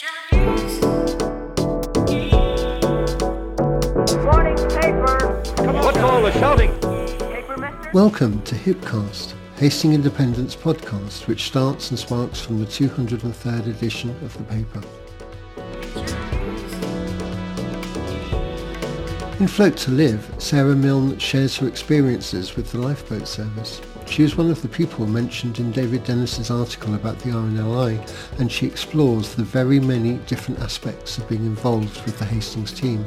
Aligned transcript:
Morning 0.00 0.14
paper. 4.68 5.42
What's 5.72 5.98
all 5.98 6.22
the 6.22 6.30
shouting? 6.34 6.70
Welcome 7.92 8.40
to 8.42 8.54
Hipcast, 8.54 9.34
Hastings 9.56 9.96
Independent's 9.96 10.54
podcast, 10.54 11.26
which 11.26 11.48
starts 11.48 11.90
and 11.90 11.98
sparks 11.98 12.40
from 12.40 12.60
the 12.60 12.66
203rd 12.66 13.66
edition 13.66 14.10
of 14.22 14.38
the 14.38 14.44
paper. 14.44 14.82
In 19.40 19.48
Float 19.48 19.76
to 19.78 19.90
Live, 19.90 20.32
Sarah 20.38 20.76
Milne 20.76 21.18
shares 21.18 21.56
her 21.56 21.66
experiences 21.66 22.54
with 22.54 22.70
the 22.70 22.78
lifeboat 22.78 23.26
service. 23.26 23.80
She 24.10 24.22
was 24.22 24.36
one 24.36 24.50
of 24.50 24.62
the 24.62 24.68
people 24.68 25.06
mentioned 25.06 25.60
in 25.60 25.70
David 25.70 26.02
Dennis's 26.02 26.50
article 26.50 26.94
about 26.94 27.18
the 27.20 27.30
RNLI, 27.30 28.40
and 28.40 28.50
she 28.50 28.66
explores 28.66 29.34
the 29.34 29.44
very 29.44 29.78
many 29.78 30.14
different 30.26 30.58
aspects 30.60 31.18
of 31.18 31.28
being 31.28 31.44
involved 31.44 32.04
with 32.04 32.18
the 32.18 32.24
Hastings 32.24 32.72
team. 32.72 33.04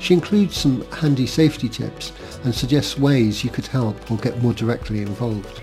She 0.00 0.14
includes 0.14 0.56
some 0.56 0.84
handy 0.90 1.26
safety 1.26 1.68
tips 1.68 2.12
and 2.42 2.52
suggests 2.52 2.98
ways 2.98 3.44
you 3.44 3.50
could 3.50 3.68
help 3.68 4.10
or 4.10 4.16
get 4.16 4.42
more 4.42 4.52
directly 4.52 5.02
involved. 5.02 5.62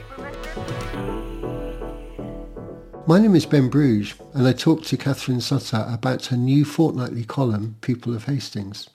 My 3.06 3.20
name 3.20 3.36
is 3.36 3.46
Ben 3.46 3.70
Bruges, 3.70 4.14
and 4.34 4.48
I 4.48 4.54
talked 4.54 4.88
to 4.90 4.98
Catherine 4.98 5.42
Sutter 5.42 5.86
about 5.90 6.28
her 6.28 6.38
new 6.38 6.64
fortnightly 6.64 7.26
column, 7.26 7.76
People 7.82 8.16
of 8.16 8.26
Hastings. 8.26 8.88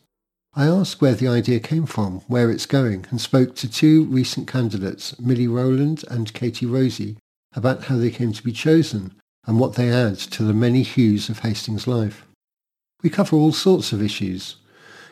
I 0.57 0.67
asked 0.67 1.01
where 1.01 1.15
the 1.15 1.27
idea 1.27 1.59
came 1.59 1.85
from, 1.85 2.21
where 2.29 2.49
it's 2.49 2.67
going, 2.67 3.07
and 3.11 3.21
spoke 3.21 3.57
to 3.57 3.69
two 3.69 4.05
recent 4.05 4.47
candidates, 4.47 5.19
Millie 5.19 5.49
Rowland 5.49 6.05
and 6.09 6.33
Katie 6.33 6.65
Rosie, 6.65 7.17
about 7.57 7.85
how 7.85 7.97
they 7.97 8.11
came 8.11 8.33
to 8.33 8.43
be 8.43 8.53
chosen 8.53 9.15
and 9.47 9.59
what 9.59 9.75
they 9.75 9.91
add 9.91 10.17
to 10.17 10.45
the 10.45 10.55
many 10.55 10.83
hues 10.83 11.29
of 11.29 11.41
Hastings 11.41 11.89
life. 11.89 12.25
We 13.03 13.11
cover 13.11 13.35
all 13.35 13.53
sorts 13.53 13.93
of 13.93 14.01
issues. 14.01 14.57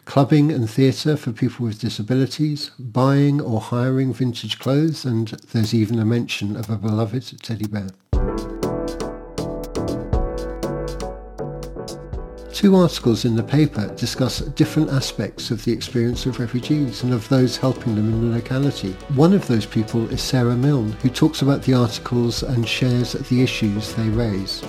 Clubbing 0.04 0.52
and 0.52 0.70
theatre 0.70 1.16
for 1.16 1.32
people 1.32 1.66
with 1.66 1.80
disabilities, 1.80 2.70
buying 2.78 3.40
or 3.40 3.60
hiring 3.60 4.12
vintage 4.14 4.60
clothes, 4.60 5.04
and 5.04 5.28
there's 5.52 5.74
even 5.74 5.98
a 5.98 6.04
mention 6.04 6.56
of 6.56 6.70
a 6.70 6.76
beloved 6.76 7.42
teddy 7.42 7.66
bear. 7.66 7.90
Two 12.62 12.76
articles 12.76 13.24
in 13.24 13.34
the 13.34 13.42
paper 13.42 13.92
discuss 13.96 14.38
different 14.38 14.88
aspects 14.88 15.50
of 15.50 15.64
the 15.64 15.72
experience 15.72 16.26
of 16.26 16.38
refugees 16.38 17.02
and 17.02 17.12
of 17.12 17.28
those 17.28 17.56
helping 17.56 17.96
them 17.96 18.08
in 18.12 18.30
the 18.30 18.36
locality. 18.36 18.92
One 19.16 19.32
of 19.32 19.44
those 19.48 19.66
people 19.66 20.08
is 20.12 20.22
Sarah 20.22 20.54
Milne, 20.54 20.92
who 21.02 21.10
talks 21.10 21.42
about 21.42 21.64
the 21.64 21.74
articles 21.74 22.44
and 22.44 22.68
shares 22.68 23.14
the 23.14 23.42
issues 23.42 23.92
they 23.94 24.08
raise. 24.10 24.62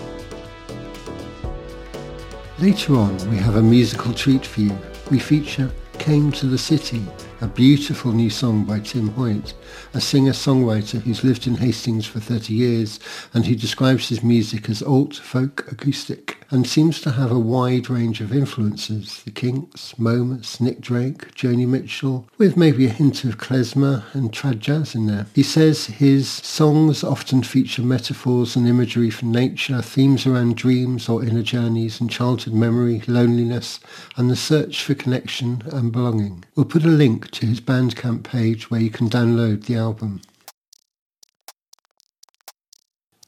Later 2.57 2.95
on, 2.95 3.15
we 3.29 3.37
have 3.37 3.57
a 3.57 3.61
musical 3.61 4.11
treat 4.11 4.43
for 4.43 4.61
you. 4.61 4.75
We 5.11 5.19
feature 5.19 5.69
Came 5.99 6.31
to 6.31 6.47
the 6.47 6.57
City, 6.57 7.05
a 7.43 7.47
beautiful 7.47 8.13
new 8.13 8.29
song 8.29 8.63
by 8.63 8.79
Tim 8.79 9.09
Hoyt, 9.09 9.53
a 9.93 9.99
singer-songwriter 9.99 11.01
who's 11.01 11.25
lived 11.25 11.45
in 11.45 11.57
Hastings 11.57 12.05
for 12.05 12.21
30 12.21 12.53
years 12.53 13.01
and 13.33 13.45
who 13.45 13.53
describes 13.53 14.07
his 14.07 14.23
music 14.23 14.69
as 14.69 14.81
alt, 14.81 15.17
folk, 15.17 15.69
acoustic, 15.69 16.37
and 16.51 16.65
seems 16.65 17.01
to 17.01 17.11
have 17.11 17.31
a 17.31 17.39
wide 17.39 17.89
range 17.89 18.21
of 18.21 18.31
influences, 18.31 19.23
the 19.23 19.31
Kinks, 19.31 19.97
Momus, 19.97 20.61
Nick 20.61 20.79
Drake, 20.79 21.35
Joni 21.35 21.67
Mitchell, 21.67 22.29
with 22.37 22.55
maybe 22.55 22.85
a 22.85 22.89
hint 22.89 23.25
of 23.25 23.39
klezmer 23.39 24.03
and 24.13 24.31
trad 24.31 24.59
jazz 24.59 24.95
in 24.95 25.07
there. 25.07 25.25
He 25.33 25.43
says 25.43 25.87
his 25.87 26.29
songs 26.29 27.03
often 27.03 27.43
feature 27.43 27.81
metaphors 27.81 28.55
and 28.55 28.67
imagery 28.67 29.09
from 29.09 29.31
nature, 29.31 29.81
themes 29.81 30.25
around 30.25 30.55
dreams 30.55 31.09
or 31.09 31.25
inner 31.25 31.43
journeys 31.43 31.99
and 31.99 32.09
childhood 32.09 32.53
memory, 32.53 33.01
loneliness, 33.05 33.81
and 34.15 34.29
the 34.29 34.35
search 34.37 34.83
for 34.83 34.93
connection 34.93 35.63
and 35.71 35.91
belonging. 35.91 36.45
We'll 36.55 36.65
put 36.65 36.85
a 36.85 36.87
link 36.87 37.31
to 37.31 37.47
his 37.47 37.59
Bandcamp 37.59 38.23
page 38.23 38.69
where 38.69 38.79
you 38.79 38.91
can 38.91 39.09
download 39.09 39.65
the 39.65 39.75
album. 39.75 40.21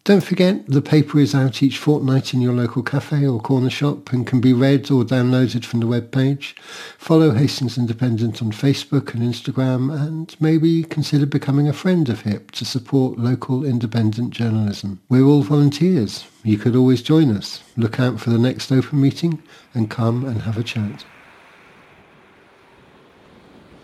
Don't 0.03 0.23
forget, 0.23 0.67
the 0.67 0.83
paper 0.83 1.19
is 1.19 1.33
out 1.33 1.63
each 1.63 1.79
fortnight 1.79 2.35
in 2.35 2.39
your 2.39 2.53
local 2.53 2.83
cafe 2.83 3.25
or 3.25 3.39
corner 3.39 3.71
shop 3.71 4.13
and 4.13 4.27
can 4.27 4.39
be 4.39 4.53
read 4.53 4.91
or 4.91 5.03
downloaded 5.03 5.65
from 5.65 5.79
the 5.79 5.87
webpage. 5.87 6.55
Follow 6.99 7.31
Hastings 7.31 7.79
Independent 7.79 8.39
on 8.43 8.51
Facebook 8.51 9.15
and 9.15 9.23
Instagram 9.23 9.91
and 9.91 10.35
maybe 10.39 10.83
consider 10.83 11.25
becoming 11.25 11.67
a 11.67 11.73
friend 11.73 12.07
of 12.07 12.21
HIP 12.21 12.51
to 12.51 12.63
support 12.63 13.17
local 13.17 13.65
independent 13.65 14.29
journalism. 14.29 15.01
We're 15.09 15.25
all 15.25 15.41
volunteers. 15.41 16.25
You 16.43 16.59
could 16.59 16.75
always 16.75 17.01
join 17.01 17.35
us. 17.35 17.63
Look 17.75 17.99
out 17.99 18.19
for 18.19 18.29
the 18.29 18.37
next 18.37 18.71
open 18.71 19.01
meeting 19.01 19.41
and 19.73 19.89
come 19.89 20.25
and 20.25 20.43
have 20.43 20.59
a 20.59 20.63
chat. 20.63 21.03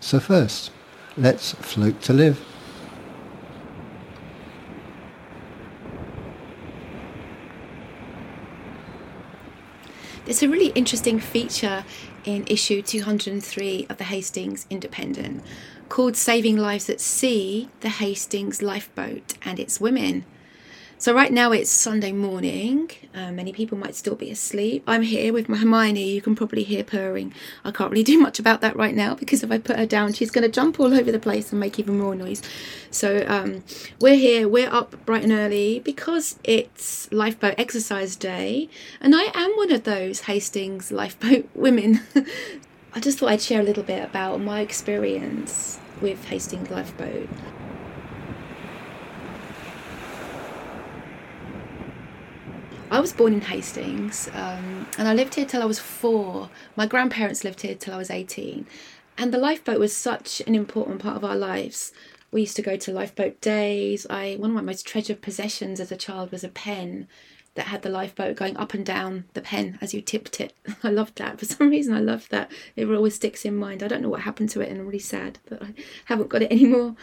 So 0.02 0.18
first, 0.18 0.72
let's 1.16 1.52
float 1.52 2.02
to 2.02 2.12
live. 2.12 2.44
There's 10.24 10.42
a 10.42 10.48
really 10.48 10.72
interesting 10.74 11.20
feature 11.20 11.84
in 12.24 12.44
issue 12.48 12.82
203 12.82 13.86
of 13.88 13.96
the 13.96 14.04
Hastings 14.04 14.66
Independent 14.68 15.44
called 15.88 16.16
Saving 16.16 16.56
Lives 16.56 16.90
at 16.90 17.00
Sea, 17.00 17.68
the 17.80 17.88
Hastings 17.88 18.60
Lifeboat 18.60 19.34
and 19.42 19.60
its 19.60 19.80
Women. 19.80 20.24
So, 21.02 21.12
right 21.12 21.32
now 21.32 21.50
it's 21.50 21.68
Sunday 21.68 22.12
morning. 22.12 22.88
Uh, 23.12 23.32
many 23.32 23.52
people 23.52 23.76
might 23.76 23.96
still 23.96 24.14
be 24.14 24.30
asleep. 24.30 24.84
I'm 24.86 25.02
here 25.02 25.32
with 25.32 25.48
my 25.48 25.56
Hermione. 25.56 26.12
You 26.12 26.22
can 26.22 26.36
probably 26.36 26.62
hear 26.62 26.84
purring. 26.84 27.34
I 27.64 27.72
can't 27.72 27.90
really 27.90 28.04
do 28.12 28.20
much 28.20 28.38
about 28.38 28.60
that 28.60 28.76
right 28.76 28.94
now 28.94 29.16
because 29.16 29.42
if 29.42 29.50
I 29.50 29.58
put 29.58 29.74
her 29.78 29.84
down, 29.84 30.12
she's 30.12 30.30
going 30.30 30.44
to 30.44 30.48
jump 30.48 30.78
all 30.78 30.94
over 30.94 31.10
the 31.10 31.18
place 31.18 31.50
and 31.50 31.58
make 31.58 31.80
even 31.80 31.98
more 31.98 32.14
noise. 32.14 32.40
So, 32.92 33.24
um, 33.26 33.64
we're 34.00 34.14
here. 34.14 34.48
We're 34.48 34.72
up 34.72 35.04
bright 35.04 35.24
and 35.24 35.32
early 35.32 35.80
because 35.80 36.38
it's 36.44 37.10
Lifeboat 37.10 37.56
Exercise 37.58 38.14
Day. 38.14 38.68
And 39.00 39.16
I 39.16 39.24
am 39.34 39.56
one 39.56 39.72
of 39.72 39.82
those 39.82 40.20
Hastings 40.20 40.92
Lifeboat 40.92 41.48
women. 41.56 42.02
I 42.94 43.00
just 43.00 43.18
thought 43.18 43.30
I'd 43.30 43.42
share 43.42 43.60
a 43.60 43.64
little 43.64 43.82
bit 43.82 44.04
about 44.04 44.40
my 44.40 44.60
experience 44.60 45.80
with 46.00 46.26
Hastings 46.26 46.70
Lifeboat. 46.70 47.28
I 52.92 53.00
was 53.00 53.14
born 53.14 53.32
in 53.32 53.40
Hastings 53.40 54.28
um, 54.34 54.86
and 54.98 55.08
I 55.08 55.14
lived 55.14 55.34
here 55.34 55.46
till 55.46 55.62
I 55.62 55.64
was 55.64 55.78
four. 55.78 56.50
My 56.76 56.84
grandparents 56.84 57.42
lived 57.42 57.62
here 57.62 57.74
till 57.74 57.94
I 57.94 57.96
was 57.96 58.10
18. 58.10 58.66
And 59.16 59.32
the 59.32 59.38
lifeboat 59.38 59.78
was 59.78 59.96
such 59.96 60.42
an 60.42 60.54
important 60.54 61.00
part 61.00 61.16
of 61.16 61.24
our 61.24 61.34
lives. 61.34 61.94
We 62.30 62.42
used 62.42 62.54
to 62.56 62.62
go 62.62 62.76
to 62.76 62.92
lifeboat 62.92 63.40
days. 63.40 64.06
I 64.10 64.36
one 64.38 64.50
of 64.50 64.56
my 64.56 64.60
most 64.60 64.86
treasured 64.86 65.22
possessions 65.22 65.80
as 65.80 65.90
a 65.90 65.96
child 65.96 66.30
was 66.32 66.44
a 66.44 66.50
pen 66.50 67.08
that 67.54 67.68
had 67.68 67.80
the 67.80 67.88
lifeboat 67.88 68.36
going 68.36 68.58
up 68.58 68.74
and 68.74 68.84
down 68.84 69.24
the 69.32 69.40
pen 69.40 69.78
as 69.80 69.94
you 69.94 70.02
tipped 70.02 70.38
it. 70.38 70.52
I 70.82 70.90
loved 70.90 71.16
that. 71.16 71.38
For 71.38 71.46
some 71.46 71.70
reason 71.70 71.94
I 71.94 72.00
loved 72.00 72.30
that. 72.30 72.52
It 72.76 72.84
always 72.90 73.14
sticks 73.14 73.46
in 73.46 73.56
mind. 73.56 73.82
I 73.82 73.88
don't 73.88 74.02
know 74.02 74.10
what 74.10 74.20
happened 74.20 74.50
to 74.50 74.60
it 74.60 74.68
and 74.68 74.78
I'm 74.78 74.84
really 74.84 74.98
sad, 74.98 75.38
but 75.48 75.62
I 75.62 75.72
haven't 76.04 76.28
got 76.28 76.42
it 76.42 76.52
anymore. 76.52 76.94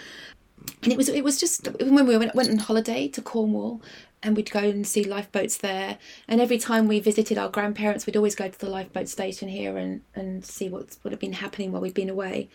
And 0.84 0.92
it 0.92 0.98
was 0.98 1.10
it 1.10 1.24
was 1.24 1.40
just 1.40 1.68
when 1.80 2.06
we 2.06 2.16
went, 2.16 2.36
went 2.36 2.50
on 2.52 2.60
holiday 2.60 3.08
to 3.08 3.24
Cornwall 3.24 3.82
and 4.22 4.36
we'd 4.36 4.52
go 4.52 4.60
and 4.60 4.86
see 4.86 5.04
lifeboats 5.04 5.58
there. 5.58 5.98
And 6.28 6.42
every 6.42 6.58
time 6.58 6.88
we 6.88 7.00
visited 7.00 7.38
our 7.38 7.50
grandparents, 7.50 8.06
we'd 8.06 8.18
always 8.18 8.36
go 8.36 8.48
to 8.48 8.60
the 8.60 8.70
lifeboat 8.70 9.08
station 9.08 9.48
here 9.48 9.78
and, 9.78 10.02
and 10.16 10.46
see 10.46 10.70
what's, 10.70 11.00
what 11.02 11.12
had 11.12 11.20
been 11.20 11.34
happening 11.34 11.72
while 11.72 11.82
we'd 11.82 11.94
been 11.94 12.10
away. 12.10 12.50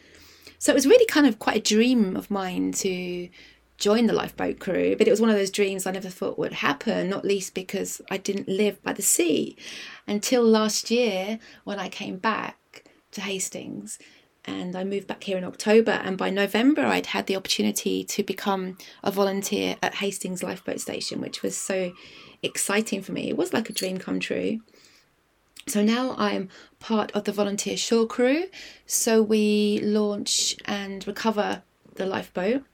So 0.59 0.73
it 0.73 0.75
was 0.75 0.87
really 0.87 1.07
kind 1.07 1.27
of 1.27 1.39
quite 1.39 1.57
a 1.57 1.75
dream 1.75 2.17
of 2.17 2.31
mine 2.31 2.73
to 2.73 3.29
join 3.77 4.07
the 4.07 4.13
lifeboat 4.13 4.61
crew, 4.61 4.95
but 4.97 5.07
it 5.07 5.11
was 5.11 5.21
one 5.21 5.31
of 5.31 5.37
those 5.37 5.51
dreams 5.51 5.87
I 5.87 5.91
never 5.91 6.09
thought 6.09 6.39
would 6.39 6.53
happen, 6.53 7.11
not 7.11 7.25
least 7.25 7.55
because 7.55 8.01
I 8.11 8.19
didn't 8.19 8.49
live 8.49 8.83
by 8.83 8.93
the 8.93 9.03
sea 9.03 9.57
until 10.07 10.43
last 10.43 10.91
year 10.91 11.39
when 11.65 11.79
I 11.79 11.89
came 11.89 12.19
back 12.19 12.85
to 13.13 13.21
Hastings 13.21 13.99
and 14.47 14.77
I 14.77 14.85
moved 14.85 15.07
back 15.07 15.25
here 15.25 15.39
in 15.39 15.45
October. 15.45 15.93
And 15.93 16.19
by 16.19 16.31
November, 16.31 16.83
I'd 16.83 17.07
had 17.07 17.27
the 17.27 17.37
opportunity 17.37 18.05
to 18.05 18.23
become 18.23 18.77
a 19.03 19.11
volunteer 19.11 19.77
at 19.83 19.97
Hastings 19.97 20.43
Lifeboat 20.43 20.81
Station, 20.81 21.21
which 21.21 21.43
was 21.43 21.57
so 21.57 21.93
exciting 22.43 23.03
for 23.03 23.13
me. 23.13 23.29
It 23.29 23.37
was 23.37 23.53
like 23.53 23.71
a 23.71 23.73
dream 23.73 23.99
come 23.99 24.21
true. 24.21 24.61
So 25.67 25.83
now 25.83 26.15
I'm 26.19 26.51
part 26.79 27.11
of 27.13 27.25
the 27.25 27.33
volunteer 27.33 27.77
shore 27.77 28.07
crew. 28.07 28.45
So 28.87 29.23
we 29.23 29.81
launch 29.83 30.57
and 30.67 31.07
recover 31.07 31.63
the 31.95 32.07
lifeboat, 32.07 32.65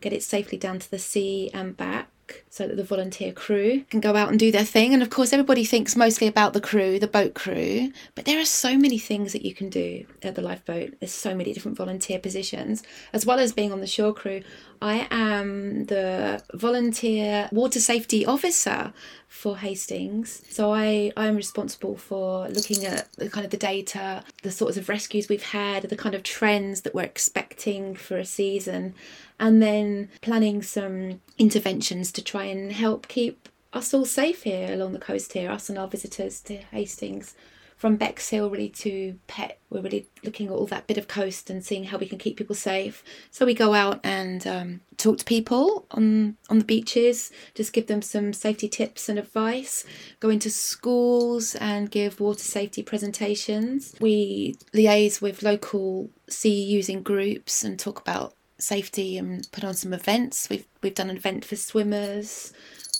get 0.00 0.12
it 0.12 0.22
safely 0.22 0.58
down 0.58 0.80
to 0.80 0.90
the 0.90 0.98
sea 0.98 1.50
and 1.54 1.76
back 1.76 2.11
so 2.50 2.66
that 2.66 2.76
the 2.76 2.84
volunteer 2.84 3.32
crew 3.32 3.84
can 3.90 4.00
go 4.00 4.16
out 4.16 4.28
and 4.28 4.38
do 4.38 4.52
their 4.52 4.64
thing. 4.64 4.92
And 4.92 5.02
of 5.02 5.10
course, 5.10 5.32
everybody 5.32 5.64
thinks 5.64 5.96
mostly 5.96 6.26
about 6.26 6.52
the 6.52 6.60
crew, 6.60 6.98
the 6.98 7.06
boat 7.06 7.34
crew, 7.34 7.92
but 8.14 8.24
there 8.24 8.40
are 8.40 8.44
so 8.44 8.76
many 8.76 8.98
things 8.98 9.32
that 9.32 9.44
you 9.44 9.54
can 9.54 9.68
do 9.68 10.06
at 10.22 10.34
the 10.34 10.42
lifeboat. 10.42 10.94
There's 11.00 11.12
so 11.12 11.34
many 11.34 11.52
different 11.52 11.76
volunteer 11.76 12.18
positions. 12.18 12.82
As 13.12 13.26
well 13.26 13.38
as 13.38 13.52
being 13.52 13.72
on 13.72 13.80
the 13.80 13.86
shore 13.86 14.14
crew, 14.14 14.42
I 14.82 15.06
am 15.12 15.84
the 15.84 16.42
volunteer 16.54 17.48
water 17.52 17.78
safety 17.78 18.26
officer 18.26 18.92
for 19.28 19.58
Hastings. 19.58 20.42
So 20.50 20.74
I 20.74 21.12
I'm 21.16 21.36
responsible 21.36 21.96
for 21.96 22.48
looking 22.48 22.84
at 22.84 23.10
the 23.12 23.30
kind 23.30 23.44
of 23.44 23.52
the 23.52 23.56
data, 23.56 24.24
the 24.42 24.50
sorts 24.50 24.76
of 24.76 24.88
rescues 24.88 25.28
we've 25.28 25.50
had, 25.52 25.84
the 25.84 25.96
kind 25.96 26.16
of 26.16 26.24
trends 26.24 26.80
that 26.80 26.96
we're 26.96 27.02
expecting 27.04 27.94
for 27.94 28.16
a 28.18 28.24
season, 28.24 28.94
and 29.38 29.62
then 29.62 30.08
planning 30.20 30.62
some 30.62 31.20
interventions 31.38 32.10
to 32.12 32.22
try 32.22 32.44
and 32.44 32.72
help 32.72 33.06
keep 33.06 33.48
us 33.72 33.94
all 33.94 34.04
safe 34.04 34.42
here 34.42 34.72
along 34.72 34.94
the 34.94 34.98
coast 34.98 35.32
here, 35.32 35.48
us 35.48 35.68
and 35.68 35.78
our 35.78 35.86
visitors 35.86 36.40
to 36.40 36.56
Hastings 36.72 37.36
from 37.82 37.96
Bexhill 37.96 38.48
really 38.48 38.68
to 38.68 39.18
Pett, 39.26 39.58
We're 39.68 39.80
really 39.80 40.06
looking 40.22 40.46
at 40.46 40.52
all 40.52 40.66
that 40.66 40.86
bit 40.86 40.98
of 40.98 41.08
coast 41.08 41.50
and 41.50 41.64
seeing 41.64 41.82
how 41.82 41.98
we 41.98 42.06
can 42.06 42.16
keep 42.16 42.36
people 42.36 42.54
safe. 42.54 43.02
So 43.32 43.44
we 43.44 43.54
go 43.54 43.74
out 43.74 43.98
and 44.04 44.46
um, 44.46 44.80
talk 44.98 45.18
to 45.18 45.24
people 45.24 45.84
on 45.90 46.36
on 46.48 46.60
the 46.60 46.64
beaches, 46.64 47.32
just 47.56 47.72
give 47.72 47.88
them 47.88 48.00
some 48.00 48.34
safety 48.34 48.68
tips 48.68 49.08
and 49.08 49.18
advice. 49.18 49.84
Go 50.20 50.28
into 50.30 50.48
schools 50.48 51.56
and 51.56 51.90
give 51.90 52.20
water 52.20 52.44
safety 52.44 52.84
presentations. 52.84 53.96
We 54.00 54.54
liaise 54.72 55.20
with 55.20 55.42
local 55.42 56.08
sea 56.28 56.62
using 56.62 57.02
groups 57.02 57.64
and 57.64 57.80
talk 57.80 58.00
about 58.00 58.34
safety 58.58 59.18
and 59.18 59.50
put 59.50 59.64
on 59.64 59.74
some 59.74 59.92
events. 59.92 60.48
We've 60.48 60.68
we've 60.84 60.94
done 60.94 61.10
an 61.10 61.16
event 61.16 61.44
for 61.44 61.56
swimmers. 61.56 62.52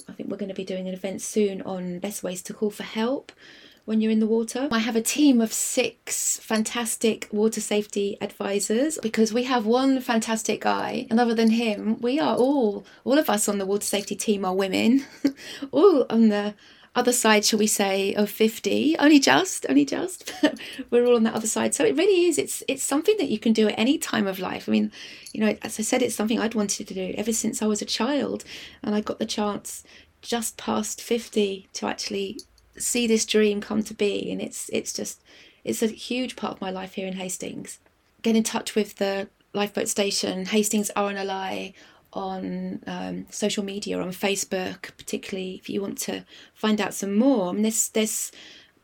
I 0.08 0.12
think 0.12 0.28
we're 0.28 0.38
going 0.38 0.48
to 0.48 0.56
be 0.56 0.64
doing 0.64 0.88
an 0.88 0.94
event 0.94 1.22
soon 1.22 1.62
on 1.62 2.00
best 2.00 2.24
ways 2.24 2.42
to 2.42 2.52
call 2.52 2.70
for 2.70 2.82
help 2.82 3.30
when 3.84 4.00
you're 4.00 4.12
in 4.12 4.20
the 4.20 4.26
water. 4.26 4.68
I 4.70 4.78
have 4.78 4.96
a 4.96 5.02
team 5.02 5.40
of 5.40 5.52
six 5.52 6.38
fantastic 6.38 7.28
water 7.32 7.60
safety 7.60 8.16
advisors 8.20 8.98
because 9.02 9.32
we 9.32 9.44
have 9.44 9.66
one 9.66 10.00
fantastic 10.00 10.60
guy, 10.60 11.06
and 11.10 11.18
other 11.18 11.34
than 11.34 11.50
him, 11.50 12.00
we 12.00 12.18
are 12.20 12.36
all, 12.36 12.84
all 13.04 13.18
of 13.18 13.28
us 13.28 13.48
on 13.48 13.58
the 13.58 13.66
water 13.66 13.84
safety 13.84 14.14
team 14.14 14.44
are 14.44 14.54
women, 14.54 15.04
all 15.72 16.06
on 16.08 16.28
the 16.28 16.54
other 16.94 17.12
side, 17.12 17.44
shall 17.44 17.58
we 17.58 17.66
say, 17.66 18.14
of 18.14 18.28
50, 18.28 18.96
only 18.98 19.18
just, 19.18 19.64
only 19.68 19.84
just. 19.84 20.32
We're 20.90 21.06
all 21.06 21.16
on 21.16 21.22
that 21.22 21.34
other 21.34 21.46
side. 21.46 21.74
So 21.74 21.84
it 21.84 21.96
really 21.96 22.26
is, 22.26 22.38
it's 22.38 22.62
it's 22.68 22.82
something 22.82 23.16
that 23.18 23.30
you 23.30 23.38
can 23.38 23.52
do 23.52 23.68
at 23.68 23.78
any 23.78 23.96
time 23.98 24.26
of 24.26 24.38
life. 24.38 24.68
I 24.68 24.72
mean, 24.72 24.92
you 25.32 25.40
know, 25.40 25.56
as 25.62 25.78
I 25.78 25.82
said, 25.82 26.02
it's 26.02 26.14
something 26.14 26.38
I'd 26.38 26.54
wanted 26.54 26.86
to 26.88 26.94
do 26.94 27.14
ever 27.16 27.32
since 27.32 27.62
I 27.62 27.66
was 27.66 27.80
a 27.80 27.86
child. 27.86 28.44
And 28.82 28.94
I 28.94 29.00
got 29.00 29.18
the 29.18 29.26
chance 29.26 29.84
just 30.20 30.56
past 30.56 31.00
50 31.00 31.68
to 31.72 31.86
actually 31.86 32.38
see 32.76 33.06
this 33.06 33.26
dream 33.26 33.60
come 33.60 33.82
to 33.82 33.94
be 33.94 34.30
and 34.30 34.40
it's 34.40 34.68
it's 34.70 34.92
just 34.92 35.20
it's 35.64 35.82
a 35.82 35.86
huge 35.86 36.36
part 36.36 36.54
of 36.54 36.60
my 36.60 36.70
life 36.70 36.94
here 36.94 37.06
in 37.06 37.14
Hastings. 37.14 37.78
Get 38.22 38.36
in 38.36 38.42
touch 38.42 38.74
with 38.74 38.96
the 38.96 39.28
lifeboat 39.52 39.88
station, 39.88 40.46
Hastings 40.46 40.90
RNLI 40.96 41.74
on 42.12 42.82
um, 42.86 43.26
social 43.30 43.64
media, 43.64 44.00
on 44.00 44.10
Facebook, 44.10 44.96
particularly 44.96 45.54
if 45.54 45.70
you 45.70 45.80
want 45.80 45.98
to 45.98 46.24
find 46.54 46.80
out 46.80 46.94
some 46.94 47.16
more. 47.16 47.48
I 47.48 47.52
mean, 47.52 47.62
there's 47.62 47.88
there's 47.90 48.32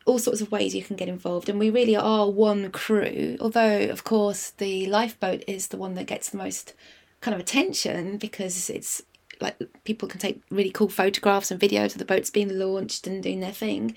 all 0.05 0.19
sorts 0.19 0.41
of 0.41 0.51
ways 0.51 0.73
you 0.73 0.83
can 0.83 0.95
get 0.95 1.09
involved, 1.09 1.49
and 1.49 1.59
we 1.59 1.69
really 1.69 1.95
are 1.95 2.29
one 2.29 2.71
crew. 2.71 3.37
Although, 3.39 3.83
of 3.89 4.03
course, 4.03 4.51
the 4.51 4.87
lifeboat 4.87 5.43
is 5.47 5.67
the 5.67 5.77
one 5.77 5.95
that 5.95 6.07
gets 6.07 6.29
the 6.29 6.37
most 6.37 6.73
kind 7.21 7.35
of 7.35 7.41
attention 7.41 8.17
because 8.17 8.69
it's 8.69 9.01
like 9.41 9.57
people 9.83 10.07
can 10.07 10.19
take 10.19 10.41
really 10.49 10.71
cool 10.71 10.89
photographs 10.89 11.51
and 11.51 11.59
videos 11.59 11.93
of 11.93 11.99
the 11.99 12.05
boats 12.05 12.29
being 12.29 12.57
launched 12.57 13.07
and 13.07 13.23
doing 13.23 13.39
their 13.39 13.51
thing. 13.51 13.95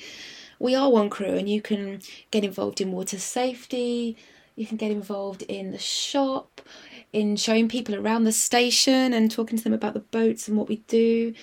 We 0.59 0.75
are 0.75 0.91
one 0.91 1.11
crew, 1.11 1.35
and 1.35 1.49
you 1.49 1.61
can 1.61 2.01
get 2.31 2.45
involved 2.45 2.81
in 2.81 2.93
water 2.93 3.19
safety. 3.19 4.17
You 4.55 4.67
can 4.67 4.77
get 4.77 4.91
involved 4.91 5.43
in 5.43 5.73
the 5.73 5.79
shop, 5.79 6.61
in 7.13 7.37
showing 7.37 7.69
people 7.69 7.95
around 7.95 8.25
the 8.25 8.33
station 8.33 9.13
and 9.13 9.31
talking 9.31 9.59
to 9.59 9.65
them 9.65 9.73
about 9.73 9.95
the 9.95 10.01
boats 10.01 10.49
and 10.49 10.57
what 10.57 10.69
we 10.69 10.77
do. 10.89 11.35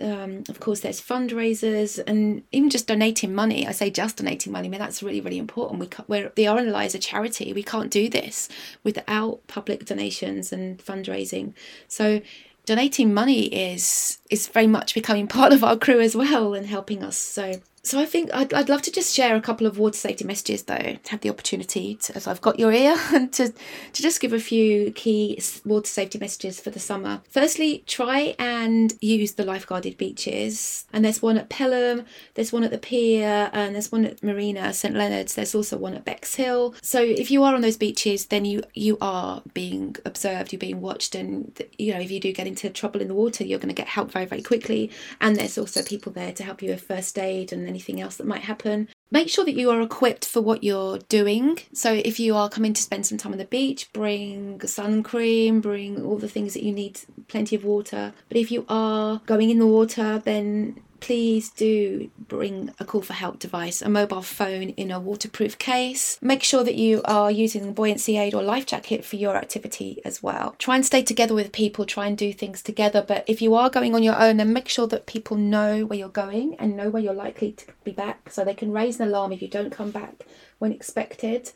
Um, 0.00 0.44
of 0.48 0.58
course, 0.58 0.80
there's 0.80 1.00
fundraisers 1.00 2.02
and 2.06 2.42
even 2.50 2.70
just 2.70 2.86
donating 2.86 3.34
money. 3.34 3.66
I 3.66 3.72
say 3.72 3.90
just 3.90 4.16
donating 4.16 4.52
money. 4.52 4.68
I 4.68 4.70
mean, 4.70 4.80
that's 4.80 5.02
really, 5.02 5.20
really 5.20 5.38
important. 5.38 5.80
We 5.80 5.86
can't, 5.86 6.08
we're, 6.08 6.32
the 6.34 6.44
RNLI 6.44 6.86
is 6.86 6.94
a 6.94 6.98
charity. 6.98 7.52
We 7.52 7.62
can't 7.62 7.90
do 7.90 8.08
this 8.08 8.48
without 8.82 9.46
public 9.48 9.84
donations 9.84 10.52
and 10.52 10.78
fundraising. 10.78 11.52
So 11.88 12.22
donating 12.66 13.12
money 13.12 13.46
is 13.46 14.18
is 14.30 14.48
very 14.48 14.66
much 14.66 14.94
becoming 14.94 15.26
part 15.38 15.52
of 15.52 15.64
our 15.64 15.76
crew 15.76 16.00
as 16.00 16.16
well 16.16 16.54
and 16.54 16.66
helping 16.66 17.02
us. 17.02 17.16
So 17.16 17.60
so 17.84 17.98
I 17.98 18.06
think 18.06 18.30
I'd, 18.32 18.54
I'd 18.54 18.68
love 18.68 18.82
to 18.82 18.92
just 18.92 19.12
share 19.12 19.34
a 19.34 19.40
couple 19.40 19.66
of 19.66 19.76
water 19.76 19.98
safety 19.98 20.24
messages 20.24 20.62
though, 20.62 20.76
to 21.02 21.10
have 21.10 21.20
the 21.20 21.30
opportunity 21.30 21.96
to, 21.96 22.14
as 22.14 22.28
I've 22.28 22.40
got 22.40 22.60
your 22.60 22.72
ear, 22.72 22.94
to, 23.10 23.48
to 23.48 24.02
just 24.02 24.20
give 24.20 24.32
a 24.32 24.38
few 24.38 24.92
key 24.92 25.40
water 25.64 25.88
safety 25.88 26.18
messages 26.18 26.60
for 26.60 26.70
the 26.70 26.78
summer. 26.78 27.22
Firstly, 27.28 27.82
try 27.88 28.36
and 28.38 28.94
use 29.00 29.32
the 29.32 29.42
lifeguarded 29.42 29.96
beaches. 29.96 30.84
And 30.92 31.04
there's 31.04 31.20
one 31.20 31.36
at 31.36 31.48
Pelham, 31.48 32.04
there's 32.34 32.52
one 32.52 32.62
at 32.62 32.70
the 32.70 32.78
pier, 32.78 33.50
and 33.52 33.74
there's 33.74 33.90
one 33.90 34.04
at 34.04 34.22
Marina, 34.22 34.72
St 34.72 34.94
Leonard's, 34.94 35.34
there's 35.34 35.54
also 35.54 35.76
one 35.76 35.94
at 35.94 36.04
Bexhill. 36.04 36.76
So 36.82 37.02
if 37.02 37.32
you 37.32 37.42
are 37.42 37.54
on 37.54 37.62
those 37.62 37.76
beaches, 37.76 38.26
then 38.26 38.44
you, 38.44 38.62
you 38.74 38.96
are 39.00 39.42
being 39.54 39.96
observed, 40.04 40.52
you're 40.52 40.60
being 40.60 40.80
watched, 40.80 41.16
and 41.16 41.60
you 41.78 41.92
know, 41.92 42.00
if 42.00 42.12
you 42.12 42.20
do 42.20 42.32
get 42.32 42.46
into 42.46 42.70
trouble 42.70 43.00
in 43.00 43.08
the 43.08 43.14
water, 43.14 43.42
you're 43.42 43.58
going 43.58 43.68
to 43.68 43.74
get 43.74 43.88
help 43.88 44.12
very, 44.12 44.26
very 44.26 44.42
quickly. 44.42 44.88
And 45.20 45.34
there's 45.34 45.58
also 45.58 45.82
people 45.82 46.12
there 46.12 46.32
to 46.32 46.44
help 46.44 46.62
you 46.62 46.70
with 46.70 46.82
first 46.82 47.18
aid 47.18 47.52
and 47.52 47.71
anything 47.72 48.00
else 48.00 48.16
that 48.16 48.26
might 48.26 48.42
happen. 48.42 48.88
Make 49.10 49.28
sure 49.28 49.44
that 49.44 49.56
you 49.56 49.70
are 49.70 49.80
equipped 49.80 50.24
for 50.24 50.40
what 50.40 50.64
you're 50.64 50.98
doing. 51.08 51.58
So, 51.72 51.92
if 51.92 52.18
you 52.18 52.34
are 52.36 52.48
coming 52.48 52.72
to 52.72 52.82
spend 52.82 53.06
some 53.06 53.18
time 53.18 53.32
on 53.32 53.38
the 53.38 53.44
beach, 53.44 53.92
bring 53.92 54.60
sun 54.66 55.02
cream, 55.02 55.60
bring 55.60 56.02
all 56.04 56.16
the 56.16 56.28
things 56.28 56.54
that 56.54 56.62
you 56.62 56.72
need, 56.72 57.00
plenty 57.28 57.56
of 57.56 57.64
water. 57.64 58.14
But 58.28 58.38
if 58.38 58.50
you 58.50 58.64
are 58.68 59.20
going 59.26 59.50
in 59.50 59.58
the 59.58 59.66
water, 59.66 60.18
then 60.18 60.80
please 61.02 61.50
do 61.50 62.08
bring 62.16 62.72
a 62.78 62.84
call 62.84 63.02
for 63.02 63.12
help 63.12 63.40
device, 63.40 63.82
a 63.82 63.88
mobile 63.88 64.22
phone 64.22 64.68
in 64.70 64.92
a 64.92 65.00
waterproof 65.00 65.58
case. 65.58 66.16
Make 66.22 66.44
sure 66.44 66.62
that 66.62 66.76
you 66.76 67.02
are 67.04 67.28
using 67.28 67.72
buoyancy 67.72 68.16
aid 68.16 68.34
or 68.34 68.42
life 68.42 68.66
jacket 68.66 69.04
for 69.04 69.16
your 69.16 69.36
activity 69.36 70.00
as 70.04 70.22
well. 70.22 70.54
Try 70.58 70.76
and 70.76 70.86
stay 70.86 71.02
together 71.02 71.34
with 71.34 71.50
people, 71.50 71.84
try 71.84 72.06
and 72.06 72.16
do 72.16 72.32
things 72.32 72.62
together. 72.62 73.04
But 73.06 73.24
if 73.26 73.42
you 73.42 73.56
are 73.56 73.68
going 73.68 73.96
on 73.96 74.04
your 74.04 74.16
own, 74.16 74.36
then 74.36 74.52
make 74.52 74.68
sure 74.68 74.86
that 74.86 75.06
people 75.06 75.36
know 75.36 75.84
where 75.84 75.98
you're 75.98 76.08
going 76.08 76.54
and 76.60 76.76
know 76.76 76.88
where 76.88 77.02
you're 77.02 77.12
likely 77.12 77.50
to 77.50 77.66
be 77.82 77.90
back 77.90 78.30
so 78.30 78.44
they 78.44 78.54
can 78.54 78.70
raise 78.70 79.00
an 79.00 79.08
alarm 79.08 79.32
if 79.32 79.42
you 79.42 79.48
don't 79.48 79.72
come 79.72 79.90
back 79.90 80.24
when 80.60 80.70
expected. 80.70 81.50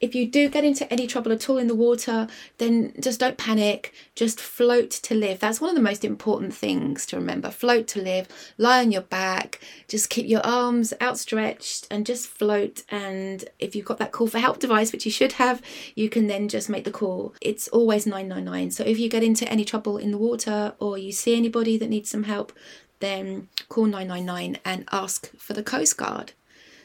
If 0.00 0.14
you 0.14 0.26
do 0.26 0.48
get 0.48 0.64
into 0.64 0.90
any 0.90 1.06
trouble 1.06 1.30
at 1.30 1.48
all 1.48 1.58
in 1.58 1.66
the 1.66 1.74
water, 1.74 2.26
then 2.56 2.94
just 2.98 3.20
don't 3.20 3.36
panic. 3.36 3.92
Just 4.14 4.40
float 4.40 4.90
to 4.90 5.14
live. 5.14 5.40
That's 5.40 5.60
one 5.60 5.70
of 5.70 5.76
the 5.76 5.82
most 5.82 6.04
important 6.04 6.54
things 6.54 7.04
to 7.06 7.16
remember. 7.16 7.50
Float 7.50 7.86
to 7.88 8.00
live. 8.00 8.26
Lie 8.56 8.80
on 8.80 8.92
your 8.92 9.02
back. 9.02 9.60
Just 9.88 10.08
keep 10.08 10.26
your 10.26 10.44
arms 10.44 10.94
outstretched 11.02 11.86
and 11.90 12.06
just 12.06 12.28
float. 12.28 12.82
And 12.88 13.44
if 13.58 13.76
you've 13.76 13.84
got 13.84 13.98
that 13.98 14.12
call 14.12 14.26
for 14.26 14.38
help 14.38 14.58
device, 14.58 14.90
which 14.90 15.04
you 15.04 15.12
should 15.12 15.32
have, 15.32 15.60
you 15.94 16.08
can 16.08 16.28
then 16.28 16.48
just 16.48 16.70
make 16.70 16.84
the 16.84 16.90
call. 16.90 17.34
It's 17.42 17.68
always 17.68 18.06
999. 18.06 18.70
So 18.70 18.84
if 18.84 18.98
you 18.98 19.10
get 19.10 19.22
into 19.22 19.46
any 19.50 19.66
trouble 19.66 19.98
in 19.98 20.12
the 20.12 20.18
water 20.18 20.72
or 20.78 20.96
you 20.96 21.12
see 21.12 21.36
anybody 21.36 21.76
that 21.76 21.90
needs 21.90 22.08
some 22.08 22.24
help, 22.24 22.52
then 23.00 23.48
call 23.68 23.84
999 23.84 24.58
and 24.64 24.88
ask 24.92 25.30
for 25.36 25.52
the 25.52 25.62
Coast 25.62 25.98
Guard. 25.98 26.32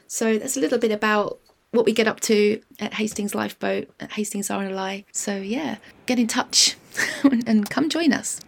So 0.08 0.38
that's 0.38 0.58
a 0.58 0.60
little 0.60 0.78
bit 0.78 0.92
about 0.92 1.40
what 1.76 1.86
we 1.86 1.94
get 1.94 2.08
up 2.08 2.20
to 2.22 2.62
at 2.80 2.94
Hastings 2.96 3.36
Lifeboat, 3.36 3.90
at 4.00 4.12
Hastings 4.14 4.50
RNLI. 4.50 5.06
So, 5.12 5.38
yeah, 5.38 5.78
get 6.06 6.20
in 6.20 6.28
touch 6.28 6.76
and 7.24 7.70
come 7.70 7.90
join 7.90 8.14
us. 8.14 8.40